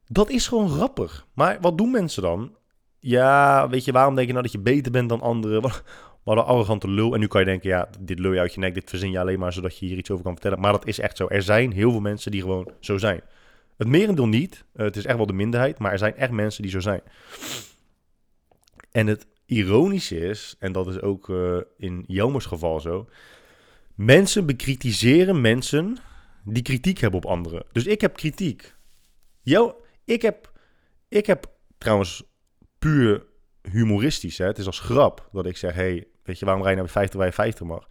[0.06, 1.28] Dat is gewoon grappig.
[1.34, 2.56] Maar wat doen mensen dan?
[3.00, 5.62] Ja, weet je, waarom denk je nou dat je beter bent dan anderen?
[6.24, 7.14] Wat een arrogante lul.
[7.14, 9.20] En nu kan je denken, ja, dit lul je uit je nek, dit verzin je
[9.20, 10.60] alleen maar zodat je hier iets over kan vertellen.
[10.60, 11.28] Maar dat is echt zo.
[11.28, 13.22] Er zijn heel veel mensen die gewoon zo zijn.
[13.80, 14.66] Het merendeel niet.
[14.76, 17.02] Uh, het is echt wel de minderheid, maar er zijn echt mensen die zo zijn.
[18.92, 23.10] En het ironische is, en dat is ook uh, in Jomers geval zo,
[23.96, 25.98] mensen bekritiseren mensen
[26.44, 27.66] die kritiek hebben op anderen.
[27.72, 28.76] Dus ik heb kritiek.
[29.42, 30.52] Yo, ik heb,
[31.08, 32.24] ik heb trouwens
[32.80, 33.26] puur
[33.62, 36.78] humoristisch, hè, het is als grap dat ik zeg, hey, weet je, waarom rij je
[36.78, 37.88] naar 50 waar je 50 mag?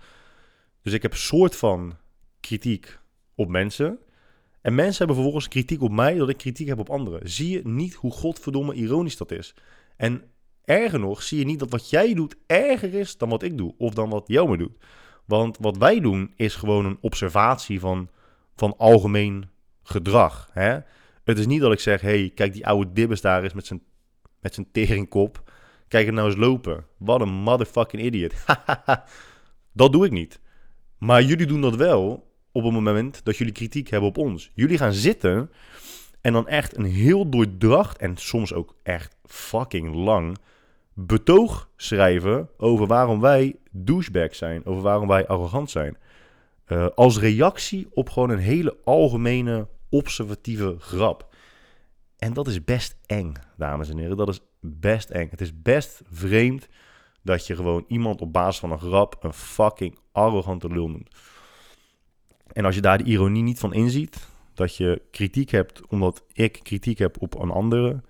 [0.83, 1.99] Dus ik heb soort van
[2.41, 2.99] kritiek
[3.35, 3.99] op mensen.
[4.69, 7.31] En mensen hebben vervolgens kritiek op mij dat ik kritiek heb op anderen.
[7.31, 9.55] Zie je niet hoe godverdomme ironisch dat is?
[9.97, 10.23] En
[10.65, 13.75] erger nog, zie je niet dat wat jij doet erger is dan wat ik doe.
[13.79, 14.77] Of dan wat jou me doet.
[15.25, 18.09] Want wat wij doen is gewoon een observatie van,
[18.57, 19.51] van algemeen
[19.83, 20.49] gedrag.
[20.53, 20.79] Hè?
[21.25, 23.83] Het is niet dat ik zeg, hey, kijk die oude dibbes daar is met zijn,
[24.41, 25.53] met zijn teringkop.
[25.89, 26.85] Kijk hem nou eens lopen.
[26.97, 28.35] Wat een motherfucking idiot.
[29.73, 30.41] dat doe ik niet.
[30.99, 32.28] Maar jullie doen dat wel
[32.59, 34.51] op het moment dat jullie kritiek hebben op ons.
[34.55, 35.51] Jullie gaan zitten
[36.21, 40.39] en dan echt een heel doordracht en soms ook echt fucking lang
[40.93, 45.97] betoog schrijven over waarom wij douchebags zijn, over waarom wij arrogant zijn.
[46.67, 51.35] Uh, als reactie op gewoon een hele algemene observatieve grap.
[52.17, 54.17] En dat is best eng, dames en heren.
[54.17, 55.29] Dat is best eng.
[55.31, 56.69] Het is best vreemd
[57.23, 61.15] dat je gewoon iemand op basis van een grap een fucking arrogante lul noemt.
[62.53, 66.61] En als je daar de ironie niet van inziet, dat je kritiek hebt omdat ik
[66.63, 68.01] kritiek heb op een andere,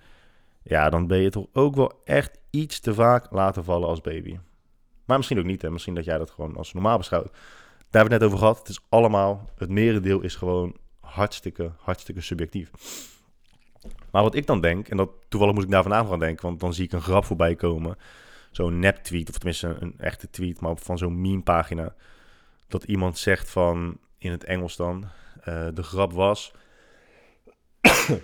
[0.63, 4.39] ja, dan ben je toch ook wel echt iets te vaak laten vallen als baby.
[5.05, 5.71] Maar misschien ook niet, hè.
[5.71, 7.31] Misschien dat jij dat gewoon als normaal beschouwt.
[7.31, 7.41] Daar
[7.81, 8.59] hebben we het net over gehad.
[8.59, 12.71] Het is allemaal, het merendeel is gewoon hartstikke, hartstikke subjectief.
[14.11, 16.61] Maar wat ik dan denk, en dat toevallig moet ik daar vanavond aan denken, want
[16.61, 17.97] dan zie ik een grap voorbij komen.
[18.51, 21.95] Zo'n nep-tweet, of tenminste een echte tweet, maar van zo'n meme-pagina.
[22.67, 25.05] Dat iemand zegt van, in het Engels dan,
[25.49, 26.53] uh, de grap was...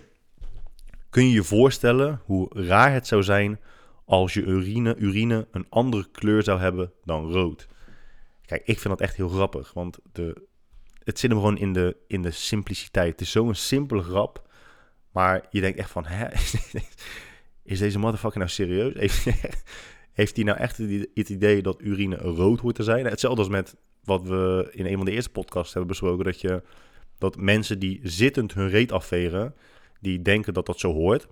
[1.10, 3.60] Kun je je voorstellen hoe raar het zou zijn
[4.04, 7.68] als je urine, urine een andere kleur zou hebben dan rood?
[8.46, 10.46] Kijk, ik vind dat echt heel grappig, want de,
[11.04, 13.10] het zit hem gewoon in de, in de simpliciteit.
[13.10, 14.48] Het is zo'n simpele grap.
[15.12, 16.26] Maar je denkt echt van, hè,
[17.62, 18.94] is deze motherfucker nou serieus?
[18.94, 19.26] Heeft,
[20.14, 20.78] hij nou echt
[21.14, 23.06] het idee dat urine rood hoort te zijn?
[23.06, 26.24] Hetzelfde als met wat we in een van de eerste podcasts hebben besproken.
[26.24, 26.62] Dat, je,
[27.18, 29.54] dat mensen die zittend hun reet afveren,
[30.00, 31.26] die denken dat dat zo hoort.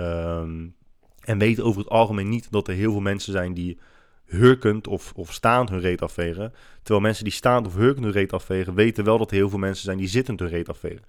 [0.00, 0.74] Um,
[1.20, 3.78] en weten over het algemeen niet dat er heel veel mensen zijn die
[4.24, 6.52] hurkend of, of staand hun reet afvegen.
[6.76, 9.58] Terwijl mensen die staand of hurkend hun reet afvegen, weten wel dat er heel veel
[9.58, 11.04] mensen zijn die zittend hun reet afvegen.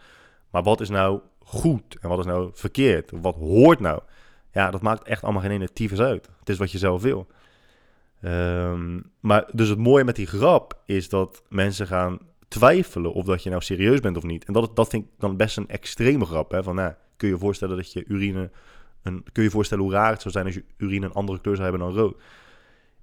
[0.51, 3.11] Maar wat is nou goed en wat is nou verkeerd?
[3.21, 4.01] Wat hoort nou?
[4.55, 6.29] Ja, dat maakt echt allemaal geen ene tyfus uit.
[6.39, 7.27] Het is wat je zelf wil.
[8.21, 13.43] Um, maar dus het mooie met die grap is dat mensen gaan twijfelen of dat
[13.43, 14.45] je nou serieus bent of niet.
[14.45, 16.51] En dat, dat vind ik dan best een extreme grap.
[16.51, 16.63] Hè?
[16.63, 18.51] Van, nou, kun je je voorstellen dat je urine...
[19.01, 21.41] Een, kun je je voorstellen hoe raar het zou zijn als je urine een andere
[21.41, 22.21] kleur zou hebben dan rood?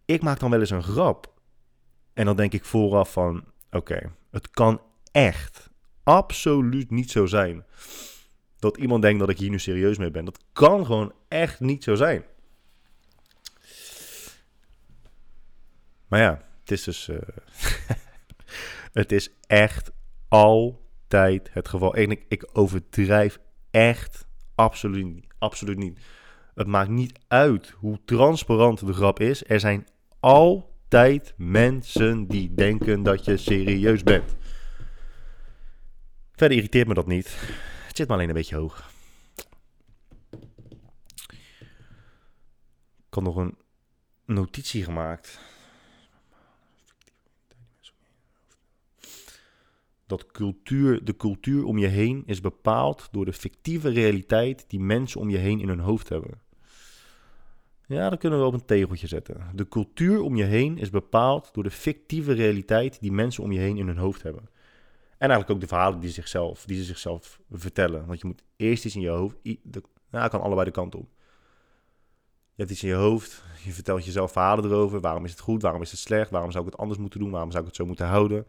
[0.05, 1.32] Ik maak dan wel eens een grap.
[2.12, 4.80] En dan denk ik vooraf van, oké, het kan
[5.11, 5.70] echt
[6.03, 7.64] absoluut niet zo zijn
[8.62, 10.24] dat iemand denkt dat ik hier nu serieus mee ben.
[10.24, 12.24] Dat kan gewoon echt niet zo zijn.
[16.08, 17.08] Maar ja, het is dus.
[17.08, 17.16] Uh,
[19.02, 19.90] het is echt
[20.28, 21.94] altijd het geval.
[21.94, 23.38] En ik, ik overdrijf
[23.70, 25.26] echt absoluut niet.
[25.38, 25.98] Absoluut niet.
[26.54, 29.48] Het maakt niet uit hoe transparant de grap is.
[29.48, 29.86] Er zijn
[30.20, 34.36] altijd altijd mensen die denken dat je serieus bent.
[36.32, 37.36] Verder irriteert me dat niet.
[37.93, 38.90] Het zit me alleen een beetje hoog.
[43.07, 43.57] Ik had nog een
[44.24, 45.40] notitie gemaakt.
[50.07, 55.20] Dat cultuur, de cultuur om je heen is bepaald door de fictieve realiteit die mensen
[55.20, 56.40] om je heen in hun hoofd hebben.
[57.86, 59.51] Ja, dat kunnen we op een tegeltje zetten.
[59.55, 63.59] De cultuur om je heen is bepaald door de fictieve realiteit die mensen om je
[63.59, 64.49] heen in hun hoofd hebben.
[65.22, 68.06] En eigenlijk ook de verhalen die, zichzelf, die ze zichzelf vertellen.
[68.06, 69.36] Want je moet eerst iets in je hoofd.
[69.42, 71.08] De, nou, kan allebei de kant op.
[72.54, 73.42] Je hebt iets in je hoofd.
[73.64, 75.00] Je vertelt jezelf verhalen erover.
[75.00, 75.62] Waarom is het goed?
[75.62, 76.30] Waarom is het slecht?
[76.30, 77.30] Waarom zou ik het anders moeten doen?
[77.30, 78.46] Waarom zou ik het zo moeten houden?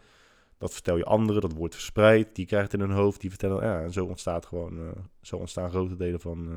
[0.57, 1.41] Dat vertel je anderen.
[1.41, 2.35] Dat wordt verspreid.
[2.35, 3.21] Die krijgt het in hun hoofd.
[3.21, 3.63] Die vertellen.
[3.63, 4.79] Ja, en zo ontstaat gewoon.
[4.79, 6.47] Uh, zo ontstaan grote delen van.
[6.47, 6.55] Uh,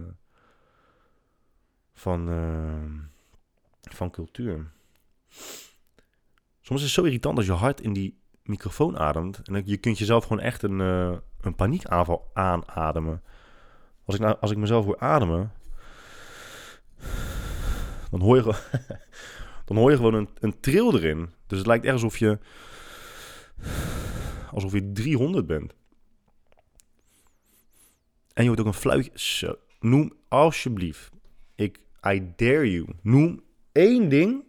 [1.92, 2.28] van.
[2.28, 3.00] Uh,
[3.94, 4.72] van cultuur.
[6.60, 8.18] Soms is het zo irritant als je hart in die
[8.48, 9.48] microfoon ademt.
[9.48, 13.22] En je kunt jezelf gewoon echt een, uh, een paniekaanval aanademen.
[14.04, 15.52] Als ik, nou, als ik mezelf hoor ademen,
[18.10, 18.42] dan hoor je,
[19.66, 21.30] dan hoor je gewoon een, een tril erin.
[21.46, 22.38] Dus het lijkt echt alsof je,
[24.50, 25.74] alsof je 300 bent.
[28.32, 29.10] En je hoort ook een fluitje.
[29.14, 31.10] Zo, noem alsjeblieft,
[31.54, 33.42] ik, I dare you, noem
[33.72, 34.44] één ding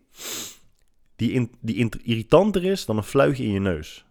[1.18, 4.06] die, die irritanter is dan een fluitje in je neus.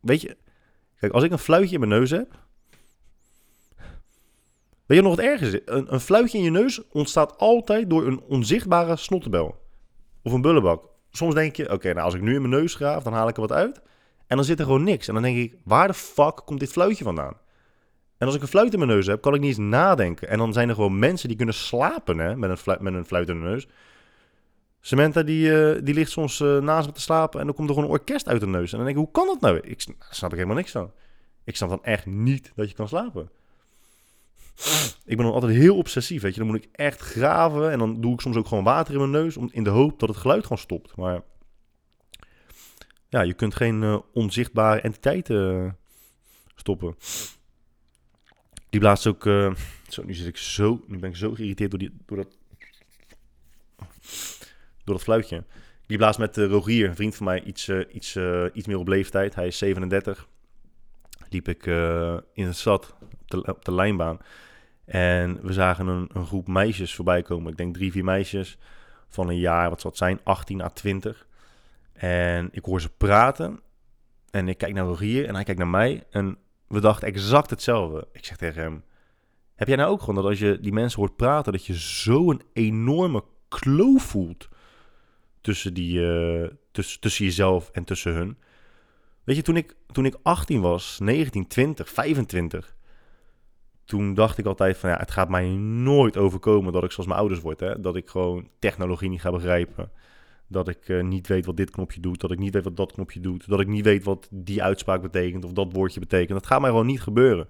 [0.00, 0.36] Weet je,
[1.00, 2.40] kijk, als ik een fluitje in mijn neus heb.
[4.86, 5.60] Weet je nog wat erg is?
[5.64, 9.60] Een, een fluitje in je neus ontstaat altijd door een onzichtbare snottenbel.
[10.22, 10.84] Of een bullebak.
[11.10, 13.34] Soms denk je, oké, nou als ik nu in mijn neus graaf, dan haal ik
[13.34, 13.80] er wat uit.
[14.26, 15.08] En dan zit er gewoon niks.
[15.08, 17.36] En dan denk ik, waar de fuck komt dit fluitje vandaan?
[18.18, 20.28] En als ik een fluit in mijn neus heb, kan ik niet eens nadenken.
[20.28, 23.04] En dan zijn er gewoon mensen die kunnen slapen hè, met, een fluit, met een
[23.04, 23.68] fluit in de neus.
[24.84, 27.74] Samantha die, uh, die ligt soms uh, naast me te slapen en dan komt er
[27.74, 28.72] gewoon een orkest uit de neus.
[28.72, 29.56] En dan denk ik, hoe kan dat nou?
[29.58, 29.80] Ik
[30.10, 30.92] snap er helemaal niks van.
[31.44, 33.30] Ik snap dan echt niet dat je kan slapen.
[35.04, 36.40] Ik ben dan altijd heel obsessief, weet je.
[36.40, 39.10] Dan moet ik echt graven en dan doe ik soms ook gewoon water in mijn
[39.10, 40.96] neus om, in de hoop dat het geluid gewoon stopt.
[40.96, 41.22] Maar
[43.08, 45.76] ja, je kunt geen uh, onzichtbare entiteiten
[46.54, 46.96] stoppen.
[48.70, 49.22] Die blaast ook...
[49.88, 50.84] zo, nu zit ik zo...
[50.86, 52.38] Nu ben ik zo geïrriteerd door, die, door dat
[54.84, 55.44] door dat fluitje.
[55.86, 58.78] Die blaast met uh, Rogier, een vriend van mij, iets, uh, iets, uh, iets meer
[58.78, 59.34] op leeftijd.
[59.34, 60.28] Hij is 37.
[61.28, 61.66] Liep ik
[62.32, 64.18] in het stad op de, op de lijnbaan.
[64.84, 67.50] En we zagen een, een, groep meisjes voorbij komen.
[67.50, 68.58] Ik denk drie, vier meisjes
[69.08, 71.26] van een jaar, wat zal het zijn, 18 à 20.
[71.92, 73.60] En ik hoor ze praten.
[74.30, 76.04] En ik kijk naar Rogier en hij kijkt naar mij.
[76.10, 78.08] En we dachten exact hetzelfde.
[78.12, 78.84] Ik zeg tegen hem,
[79.54, 82.42] heb jij nou ook gewoon dat als je die mensen hoort praten, dat je zo'n
[82.52, 84.48] enorme kloof voelt
[85.42, 88.36] tussen, die, uh, tussen, tussen jezelf en tussen hun.
[89.24, 92.76] Weet je, toen ik, toen ik 18 was, 19, 20, 25,
[93.84, 97.20] toen dacht ik altijd van ja, het gaat mij nooit overkomen dat ik zoals mijn
[97.20, 97.60] ouders word.
[97.60, 97.80] Hè?
[97.80, 99.90] Dat ik gewoon technologie niet ga begrijpen.
[100.46, 102.20] Dat ik uh, niet weet wat dit knopje doet.
[102.20, 103.48] Dat ik niet weet wat dat knopje doet.
[103.48, 106.38] Dat ik niet weet wat die uitspraak betekent of dat woordje betekent.
[106.38, 107.48] Dat gaat mij gewoon niet gebeuren.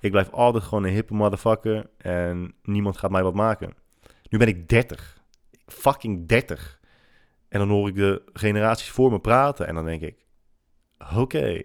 [0.00, 3.74] Ik blijf altijd gewoon een hippe motherfucker en niemand gaat mij wat maken.
[4.28, 5.22] Nu ben ik 30.
[5.66, 6.80] Fucking 30.
[7.54, 10.16] En dan hoor ik de generaties voor me praten en dan denk ik,
[11.16, 11.60] oké,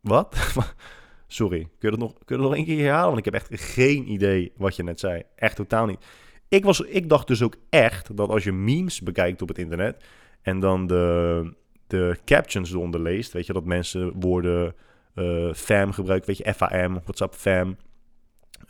[0.00, 0.36] wat?
[1.26, 3.06] Sorry, kun je, dat nog, kun je dat keer herhalen?
[3.06, 5.22] Want ik heb echt geen idee wat je net zei.
[5.34, 6.04] Echt totaal niet.
[6.48, 10.04] Ik, was, ik dacht dus ook echt dat als je memes bekijkt op het internet
[10.42, 11.54] en dan de,
[11.86, 14.74] de captions eronder leest, weet je, dat mensen woorden
[15.14, 17.76] uh, fam gebruiken, weet je, FAM, WhatsApp fam,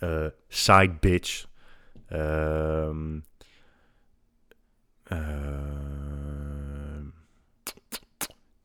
[0.00, 1.46] uh, side bitch,
[2.12, 2.90] uh,
[5.12, 5.18] uh,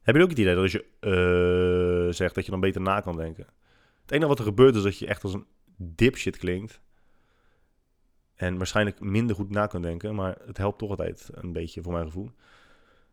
[0.01, 0.85] heb je ook het idee dat als je
[2.07, 3.45] uh, zegt dat je dan beter na kan denken?
[4.01, 6.81] Het enige wat er gebeurt is dat je echt als een dipshit klinkt.
[8.35, 10.15] En waarschijnlijk minder goed na kan denken.
[10.15, 12.31] Maar het helpt toch altijd een beetje voor mijn gevoel.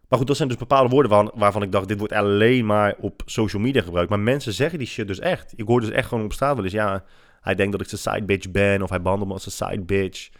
[0.09, 1.89] Maar goed, dat zijn dus bepaalde woorden waarvan, waarvan ik dacht...
[1.89, 4.11] dit wordt alleen maar op social media gebruikt.
[4.11, 5.53] Maar mensen zeggen die shit dus echt.
[5.57, 6.72] Ik hoor dus echt gewoon op straat wel eens...
[6.72, 7.05] ja,
[7.41, 8.83] hij denkt dat ik zijn side bitch ben...
[8.83, 10.31] of hij behandelt me als een side bitch...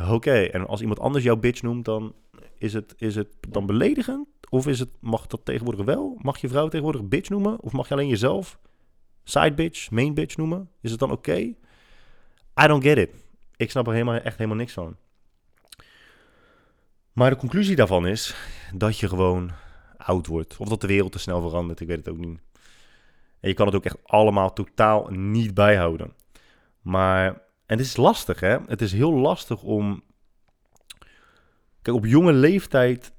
[0.00, 2.14] Oké, en als iemand anders jouw bitch noemt, dan
[2.58, 4.28] is het, is het dan beledigend?
[4.48, 6.18] Of is het, mag dat tegenwoordig wel?
[6.20, 7.60] Mag je vrouw tegenwoordig bitch noemen?
[7.60, 8.58] Of mag je alleen jezelf
[9.24, 10.70] side bitch, main bitch noemen?
[10.80, 11.36] Is het dan oké?
[12.62, 13.10] I don't get it.
[13.56, 14.96] Ik snap er helemaal, echt helemaal niks van.
[17.12, 18.34] Maar de conclusie daarvan is
[18.72, 19.50] dat je gewoon
[19.96, 20.56] oud wordt.
[20.56, 22.40] Of dat de wereld te snel verandert, ik weet het ook niet.
[23.40, 26.12] En je kan het ook echt allemaal totaal niet bijhouden.
[26.80, 28.58] Maar en het is lastig, hè?
[28.66, 30.02] Het is heel lastig om,
[31.84, 33.12] Kijk, op jonge leeftijd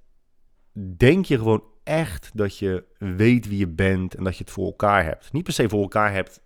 [0.97, 4.65] denk je gewoon echt dat je weet wie je bent en dat je het voor
[4.65, 5.33] elkaar hebt.
[5.33, 6.41] Niet per se voor elkaar hebt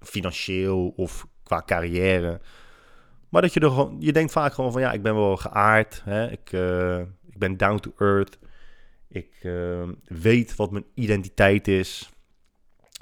[0.00, 2.40] financieel of qua carrière.
[3.28, 6.02] Maar dat je er gewoon, je denkt vaak gewoon van ja, ik ben wel geaard.
[6.04, 6.30] Hè?
[6.30, 8.38] Ik, uh, ik ben down to earth.
[9.08, 12.10] Ik uh, weet wat mijn identiteit is.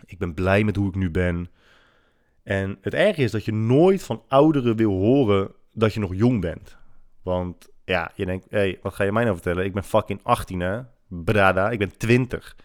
[0.05, 1.51] Ik ben blij met hoe ik nu ben.
[2.49, 6.41] En het erge is dat je nooit van ouderen wil horen dat je nog jong
[6.41, 6.77] bent.
[7.23, 9.65] Want ja, je denkt, hé, hey, wat ga je mij nou vertellen?
[9.65, 12.57] Ik ben fucking 18 hè, brada, ik ben 20.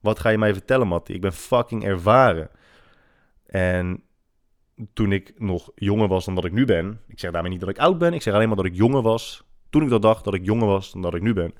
[0.00, 1.14] Wat ga je mij vertellen, Mattie?
[1.14, 2.50] Ik ben fucking ervaren.
[3.46, 4.02] En
[4.92, 7.68] toen ik nog jonger was dan dat ik nu ben, ik zeg daarmee niet dat
[7.68, 9.44] ik oud ben, ik zeg alleen maar dat ik jonger was.
[9.70, 11.54] Toen ik dat dacht dat ik jonger was dan dat ik nu ben.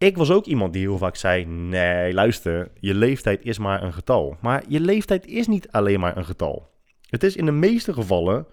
[0.00, 3.92] Ik was ook iemand die heel vaak zei: Nee, luister, je leeftijd is maar een
[3.92, 4.36] getal.
[4.40, 6.70] Maar je leeftijd is niet alleen maar een getal.
[7.08, 8.46] Het is in de meeste gevallen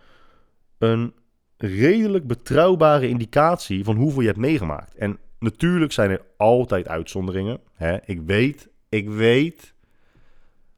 [0.77, 1.13] een
[1.57, 4.95] redelijk betrouwbare indicatie van hoeveel je hebt meegemaakt.
[4.95, 7.59] En natuurlijk zijn er altijd uitzonderingen.
[7.73, 7.97] Hè?
[8.05, 9.73] Ik weet, ik weet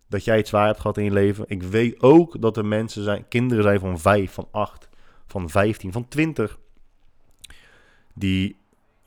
[0.08, 1.46] dat jij het zwaar hebt gehad in je leven.
[1.48, 4.90] Ik weet ook dat er mensen zijn, kinderen zijn van 5, van 8,
[5.28, 6.60] van 15, van 20.
[8.14, 8.58] Die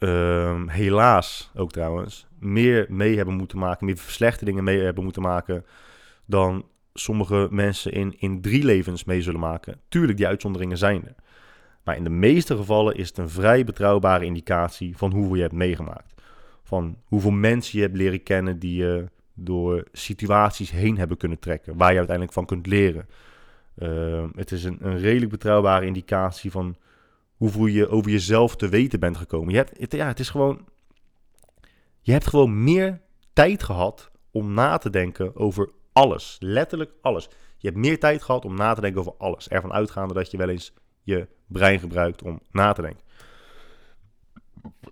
[0.02, 5.64] uh, helaas ook trouwens meer mee hebben moeten maken, meer verslechteringen mee hebben moeten maken
[6.24, 9.80] dan sommige mensen in, in drie levens mee zullen maken.
[9.88, 11.14] Tuurlijk, die uitzonderingen zijn er.
[11.84, 15.54] Maar in de meeste gevallen is het een vrij betrouwbare indicatie van hoeveel je hebt
[15.54, 16.14] meegemaakt.
[16.62, 21.76] Van hoeveel mensen je hebt leren kennen die je door situaties heen hebben kunnen trekken,
[21.76, 23.08] waar je uiteindelijk van kunt leren.
[23.78, 26.76] Uh, het is een, een redelijk betrouwbare indicatie van
[27.42, 29.50] hoeveel je over jezelf te weten bent gekomen.
[29.50, 30.68] Je hebt, het, ja, het is gewoon.
[32.00, 33.00] Je hebt gewoon meer
[33.32, 36.36] tijd gehad om na te denken over alles.
[36.40, 37.28] Letterlijk alles.
[37.56, 39.48] Je hebt meer tijd gehad om na te denken over alles.
[39.48, 43.04] Ervan uitgaande dat je wel eens je brein gebruikt om na te denken.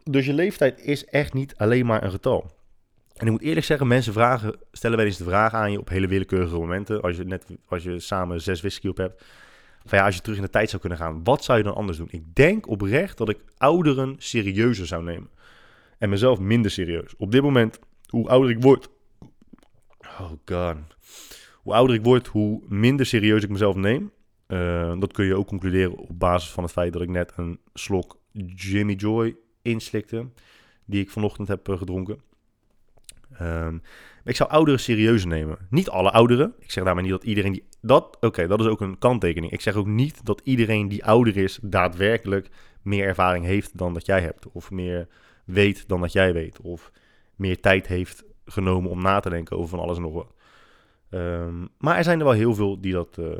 [0.05, 2.51] Dus je leeftijd is echt niet alleen maar een getal.
[3.17, 5.89] En ik moet eerlijk zeggen, mensen vragen, stellen wel eens de vraag aan je op
[5.89, 7.03] hele willekeurige momenten.
[7.03, 9.25] Als je, net, als je samen zes whisky op hebt.
[9.85, 11.75] Van ja, als je terug in de tijd zou kunnen gaan, wat zou je dan
[11.75, 12.09] anders doen?
[12.11, 15.31] Ik denk oprecht dat ik ouderen serieuzer zou nemen.
[15.99, 17.15] En mezelf minder serieus.
[17.17, 17.79] Op dit moment,
[18.09, 18.89] hoe ouder ik word.
[20.01, 20.77] Oh god.
[21.55, 24.13] Hoe ouder ik word, hoe minder serieus ik mezelf neem.
[24.49, 27.61] Uh, dat kun je ook concluderen op basis van het feit dat ik net een
[27.75, 28.19] slok
[28.55, 30.27] Jimmy Joy inslikte.
[30.85, 32.21] Die ik vanochtend heb uh, gedronken.
[33.41, 33.83] Um,
[34.25, 35.59] ik zou ouderen serieus nemen.
[35.71, 36.55] Niet alle ouderen.
[36.59, 37.65] Ik zeg daarmee niet dat iedereen die.
[37.81, 39.53] Dat, Oké, dat is ook een kanttekening.
[39.53, 42.49] Ik zeg ook niet dat iedereen die ouder is daadwerkelijk
[42.83, 44.47] meer ervaring heeft dan dat jij hebt.
[44.53, 45.09] Of meer
[45.45, 46.61] weet dan dat jij weet.
[46.61, 46.93] Of
[47.37, 50.35] meer tijd heeft genomen om na te denken over van alles en nog wat.
[51.11, 53.37] Um, maar er zijn er wel heel veel die dat, uh,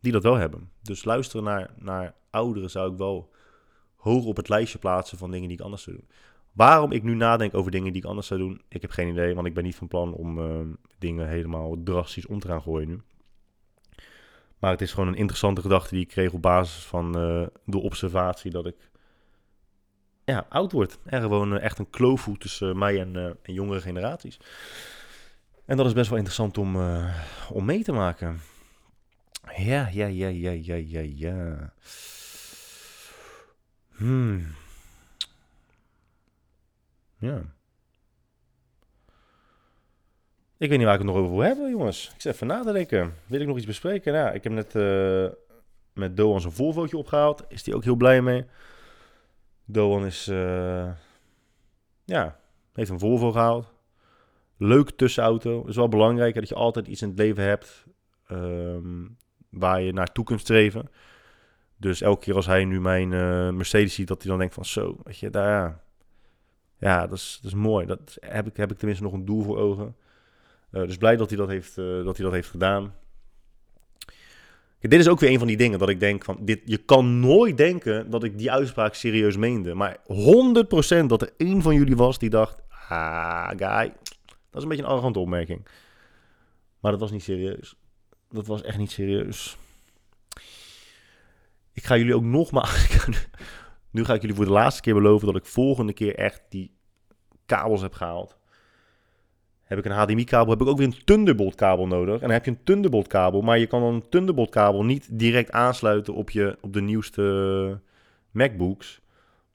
[0.00, 0.70] die dat wel hebben.
[0.82, 3.30] Dus luisteren naar, naar ouderen zou ik wel
[3.96, 6.08] hoog op het lijstje plaatsen van dingen die ik anders zou doen.
[6.52, 9.34] Waarom ik nu nadenk over dingen die ik anders zou doen, ik heb geen idee,
[9.34, 10.60] want ik ben niet van plan om uh,
[10.98, 13.00] dingen helemaal drastisch om te gaan gooien nu.
[14.58, 17.78] Maar het is gewoon een interessante gedachte die ik kreeg op basis van uh, de
[17.78, 18.76] observatie dat ik
[20.24, 20.98] ja, oud word.
[21.04, 24.40] En gewoon uh, echt een kloof voelt tussen mij en, en, jongere generaties.
[25.64, 26.76] En dat is best wel interessant om,
[27.48, 28.40] om mee te maken.
[29.56, 31.72] Ja, ja, ja, ja, ja, ja, ja.
[33.96, 34.54] Hmm.
[37.18, 37.55] Ja.
[40.58, 42.10] Ik weet niet waar ik het nog over wil hebben, jongens.
[42.14, 43.14] Ik zit even na te denken.
[43.26, 44.12] Wil ik nog iets bespreken?
[44.12, 45.26] Nou, ik heb net uh,
[45.92, 47.44] met Doan zijn Volvootje opgehaald.
[47.48, 48.44] Is die ook heel blij mee.
[49.64, 50.90] Doan is, uh,
[52.04, 52.38] ja,
[52.72, 53.72] heeft een Volvo gehaald.
[54.56, 55.58] Leuk tussenauto.
[55.58, 57.84] Het is wel belangrijk dat je altijd iets in het leven hebt
[58.30, 59.16] um,
[59.50, 60.90] waar je naartoe kunt streven.
[61.76, 64.64] Dus elke keer als hij nu mijn uh, Mercedes ziet, dat hij dan denkt van
[64.64, 65.80] zo, weet je, daar,
[66.78, 67.86] ja, dat is, dat is mooi.
[67.86, 69.96] Dat heb ik, heb ik tenminste nog een doel voor ogen.
[70.76, 72.94] Uh, dus blij dat hij dat heeft, uh, dat hij dat heeft gedaan.
[74.78, 76.38] Kijk, dit is ook weer een van die dingen dat ik denk van...
[76.40, 79.74] Dit, je kan nooit denken dat ik die uitspraak serieus meende.
[79.74, 79.96] Maar
[81.02, 82.62] 100% dat er één van jullie was die dacht...
[82.88, 83.92] Ah, guy,
[84.24, 85.68] dat is een beetje een arrogante opmerking.
[86.80, 87.76] Maar dat was niet serieus.
[88.30, 89.56] Dat was echt niet serieus.
[91.72, 92.86] Ik ga jullie ook nogmaals...
[93.90, 96.76] Nu ga ik jullie voor de laatste keer beloven dat ik volgende keer echt die
[97.46, 98.36] kabels heb gehaald.
[99.66, 102.14] Heb ik een HDMI-kabel, heb ik ook weer een Thunderbolt-kabel nodig.
[102.14, 106.14] En dan heb je een Thunderbolt-kabel, maar je kan dan een Thunderbolt-kabel niet direct aansluiten
[106.14, 107.80] op, je, op de nieuwste
[108.30, 109.00] MacBooks.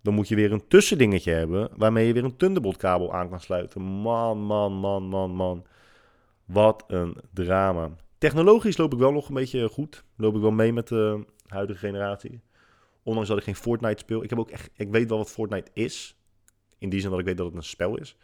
[0.01, 3.82] Dan moet je weer een tussendingetje hebben waarmee je weer een Thunderbolt-kabel aan kan sluiten.
[3.82, 5.66] Man, man, man, man, man.
[6.45, 7.89] Wat een drama.
[8.18, 10.03] Technologisch loop ik wel nog een beetje goed.
[10.16, 12.41] Loop ik wel mee met de huidige generatie.
[13.03, 14.24] Ondanks dat ik geen Fortnite speel.
[14.24, 16.16] Ik, heb ook echt, ik weet wel wat Fortnite is.
[16.78, 18.18] In die zin dat ik weet dat het een spel is.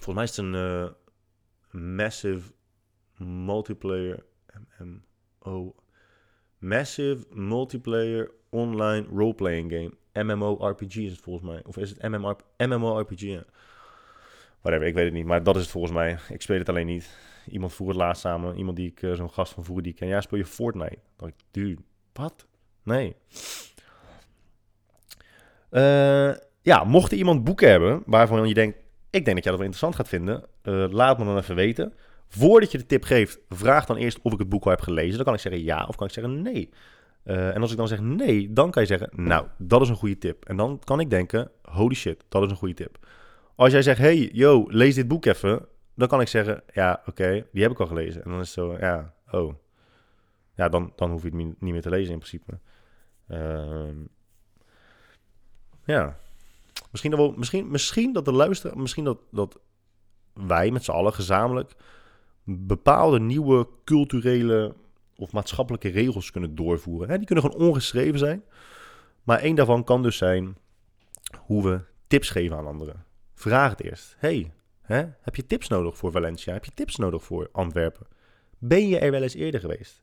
[0.00, 0.88] Volgens mij is het een eh,
[1.80, 2.52] massive
[3.16, 4.24] multiplayer.
[4.78, 5.74] MMO.
[6.58, 9.92] Massive multiplayer online role-playing game.
[10.24, 11.62] MMORPG is het volgens mij.
[11.64, 12.02] Of is het
[12.58, 13.20] MMORPG?
[13.20, 13.44] Ja.
[14.60, 15.24] Whatever, ik weet het niet.
[15.24, 16.18] Maar dat is het volgens mij.
[16.28, 17.18] Ik speel het alleen niet.
[17.48, 18.56] Iemand vroeg het laatst samen.
[18.56, 20.08] Iemand die ik, uh, zo'n gast van vroeger die ik ken.
[20.08, 20.98] Ja, speel je Fortnite?
[21.16, 21.82] Dan ik, dude,
[22.12, 22.46] wat?
[22.82, 23.16] Nee.
[25.70, 28.78] Uh, ja, mocht er iemand boeken hebben waarvan je denkt...
[29.10, 30.44] Ik denk dat jij dat wel interessant gaat vinden.
[30.62, 31.94] Uh, laat me dan even weten.
[32.28, 35.16] Voordat je de tip geeft, vraag dan eerst of ik het boek al heb gelezen.
[35.16, 36.70] Dan kan ik zeggen ja of kan ik zeggen nee.
[37.24, 39.96] Uh, en als ik dan zeg nee, dan kan je zeggen, nou, dat is een
[39.96, 40.44] goede tip.
[40.44, 43.06] En dan kan ik denken, holy shit, dat is een goede tip.
[43.54, 45.66] Als jij zegt, hey, yo, lees dit boek even.
[45.94, 48.24] Dan kan ik zeggen, ja, oké, die heb ik al gelezen.
[48.24, 49.54] En dan is het zo, ja, oh.
[50.54, 52.58] Ja, dan, dan hoef je het niet meer te lezen in principe.
[53.28, 53.88] Uh,
[55.84, 56.18] ja.
[56.90, 59.58] Misschien dat, we, misschien, misschien dat de luisteraar, misschien dat, dat
[60.32, 61.72] wij met z'n allen gezamenlijk
[62.44, 64.74] bepaalde nieuwe culturele
[65.16, 67.18] of maatschappelijke regels kunnen doorvoeren.
[67.18, 68.44] Die kunnen gewoon ongeschreven zijn.
[69.22, 70.56] Maar één daarvan kan dus zijn
[71.38, 73.04] hoe we tips geven aan anderen.
[73.34, 74.16] Vraag het eerst.
[74.18, 74.52] hey,
[75.20, 76.52] heb je tips nodig voor Valencia?
[76.52, 78.06] Heb je tips nodig voor Antwerpen?
[78.58, 80.02] Ben je er wel eens eerder geweest?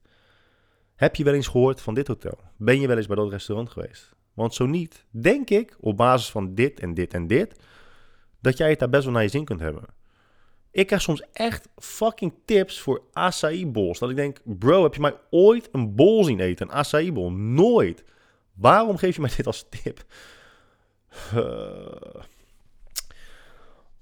[0.95, 2.39] Heb je wel eens gehoord van dit hotel?
[2.55, 4.15] Ben je wel eens bij dat restaurant geweest?
[4.37, 7.55] Want zo niet, denk ik, op basis van dit en dit en dit,
[8.41, 9.83] dat jij het daar best wel naar je zin kunt hebben.
[10.71, 13.99] Ik krijg soms echt fucking tips voor acai bowls.
[13.99, 16.67] Dat ik denk, bro, heb je mij ooit een bol zien eten?
[16.67, 17.31] Een acai bowl?
[17.31, 18.03] Nooit.
[18.53, 20.03] Waarom geef je mij dit als tip?
[21.35, 22.21] Uh.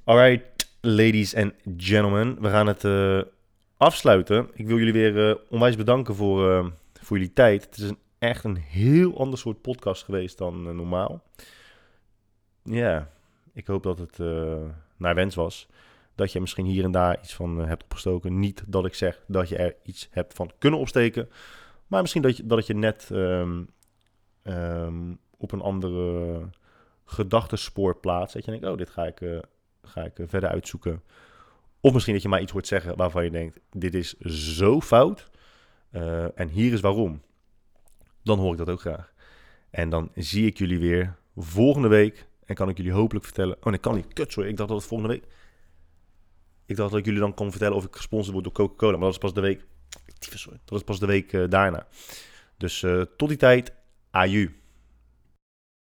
[0.04, 2.42] Alright, ladies and gentlemen.
[2.42, 3.22] We gaan het uh,
[3.78, 4.50] afsluiten.
[4.54, 6.72] Ik wil jullie weer uh, onwijs bedanken voor,
[7.02, 7.66] voor jullie tijd.
[7.66, 7.98] Het is een,
[8.30, 11.24] echt een heel ander soort podcast geweest dan normaal.
[12.64, 13.12] Ja,
[13.54, 14.18] ik hoop dat het
[14.98, 15.68] naar wens was
[16.16, 18.40] dat je misschien hier en daar iets van hebt opgestoken.
[18.40, 21.30] Niet dat ik zeg dat je er iets hebt van kunnen opsteken.
[21.88, 23.70] Maar misschien dat, je, dat je net um,
[24.44, 26.40] um, op een andere
[27.06, 28.34] gedachtenspoor plaatst.
[28.34, 29.42] Dat je denkt, oh, dit ga ik,
[29.84, 31.04] ga ik verder uitzoeken.
[31.80, 35.30] Of misschien dat je maar iets hoort zeggen waarvan je denkt, dit is zo fout.
[36.36, 37.22] En hier is waarom.
[38.26, 39.14] Dan hoor ik dat ook graag.
[39.70, 42.28] En dan zie ik jullie weer volgende week.
[42.46, 43.58] En kan ik jullie hopelijk vertellen...
[43.60, 44.14] Oh nee, kan niet.
[44.14, 44.50] Kut, sorry.
[44.50, 45.24] Ik dacht dat het volgende week...
[46.66, 48.92] Ik dacht dat ik jullie dan kon vertellen of ik gesponsord word door Coca-Cola.
[48.92, 49.66] Maar dat is pas de week...
[50.20, 50.60] Sorry.
[50.66, 51.88] Dat is pas de week uh, daarna.
[52.58, 53.74] Dus uh, tot die tijd,
[54.12, 54.54] aju.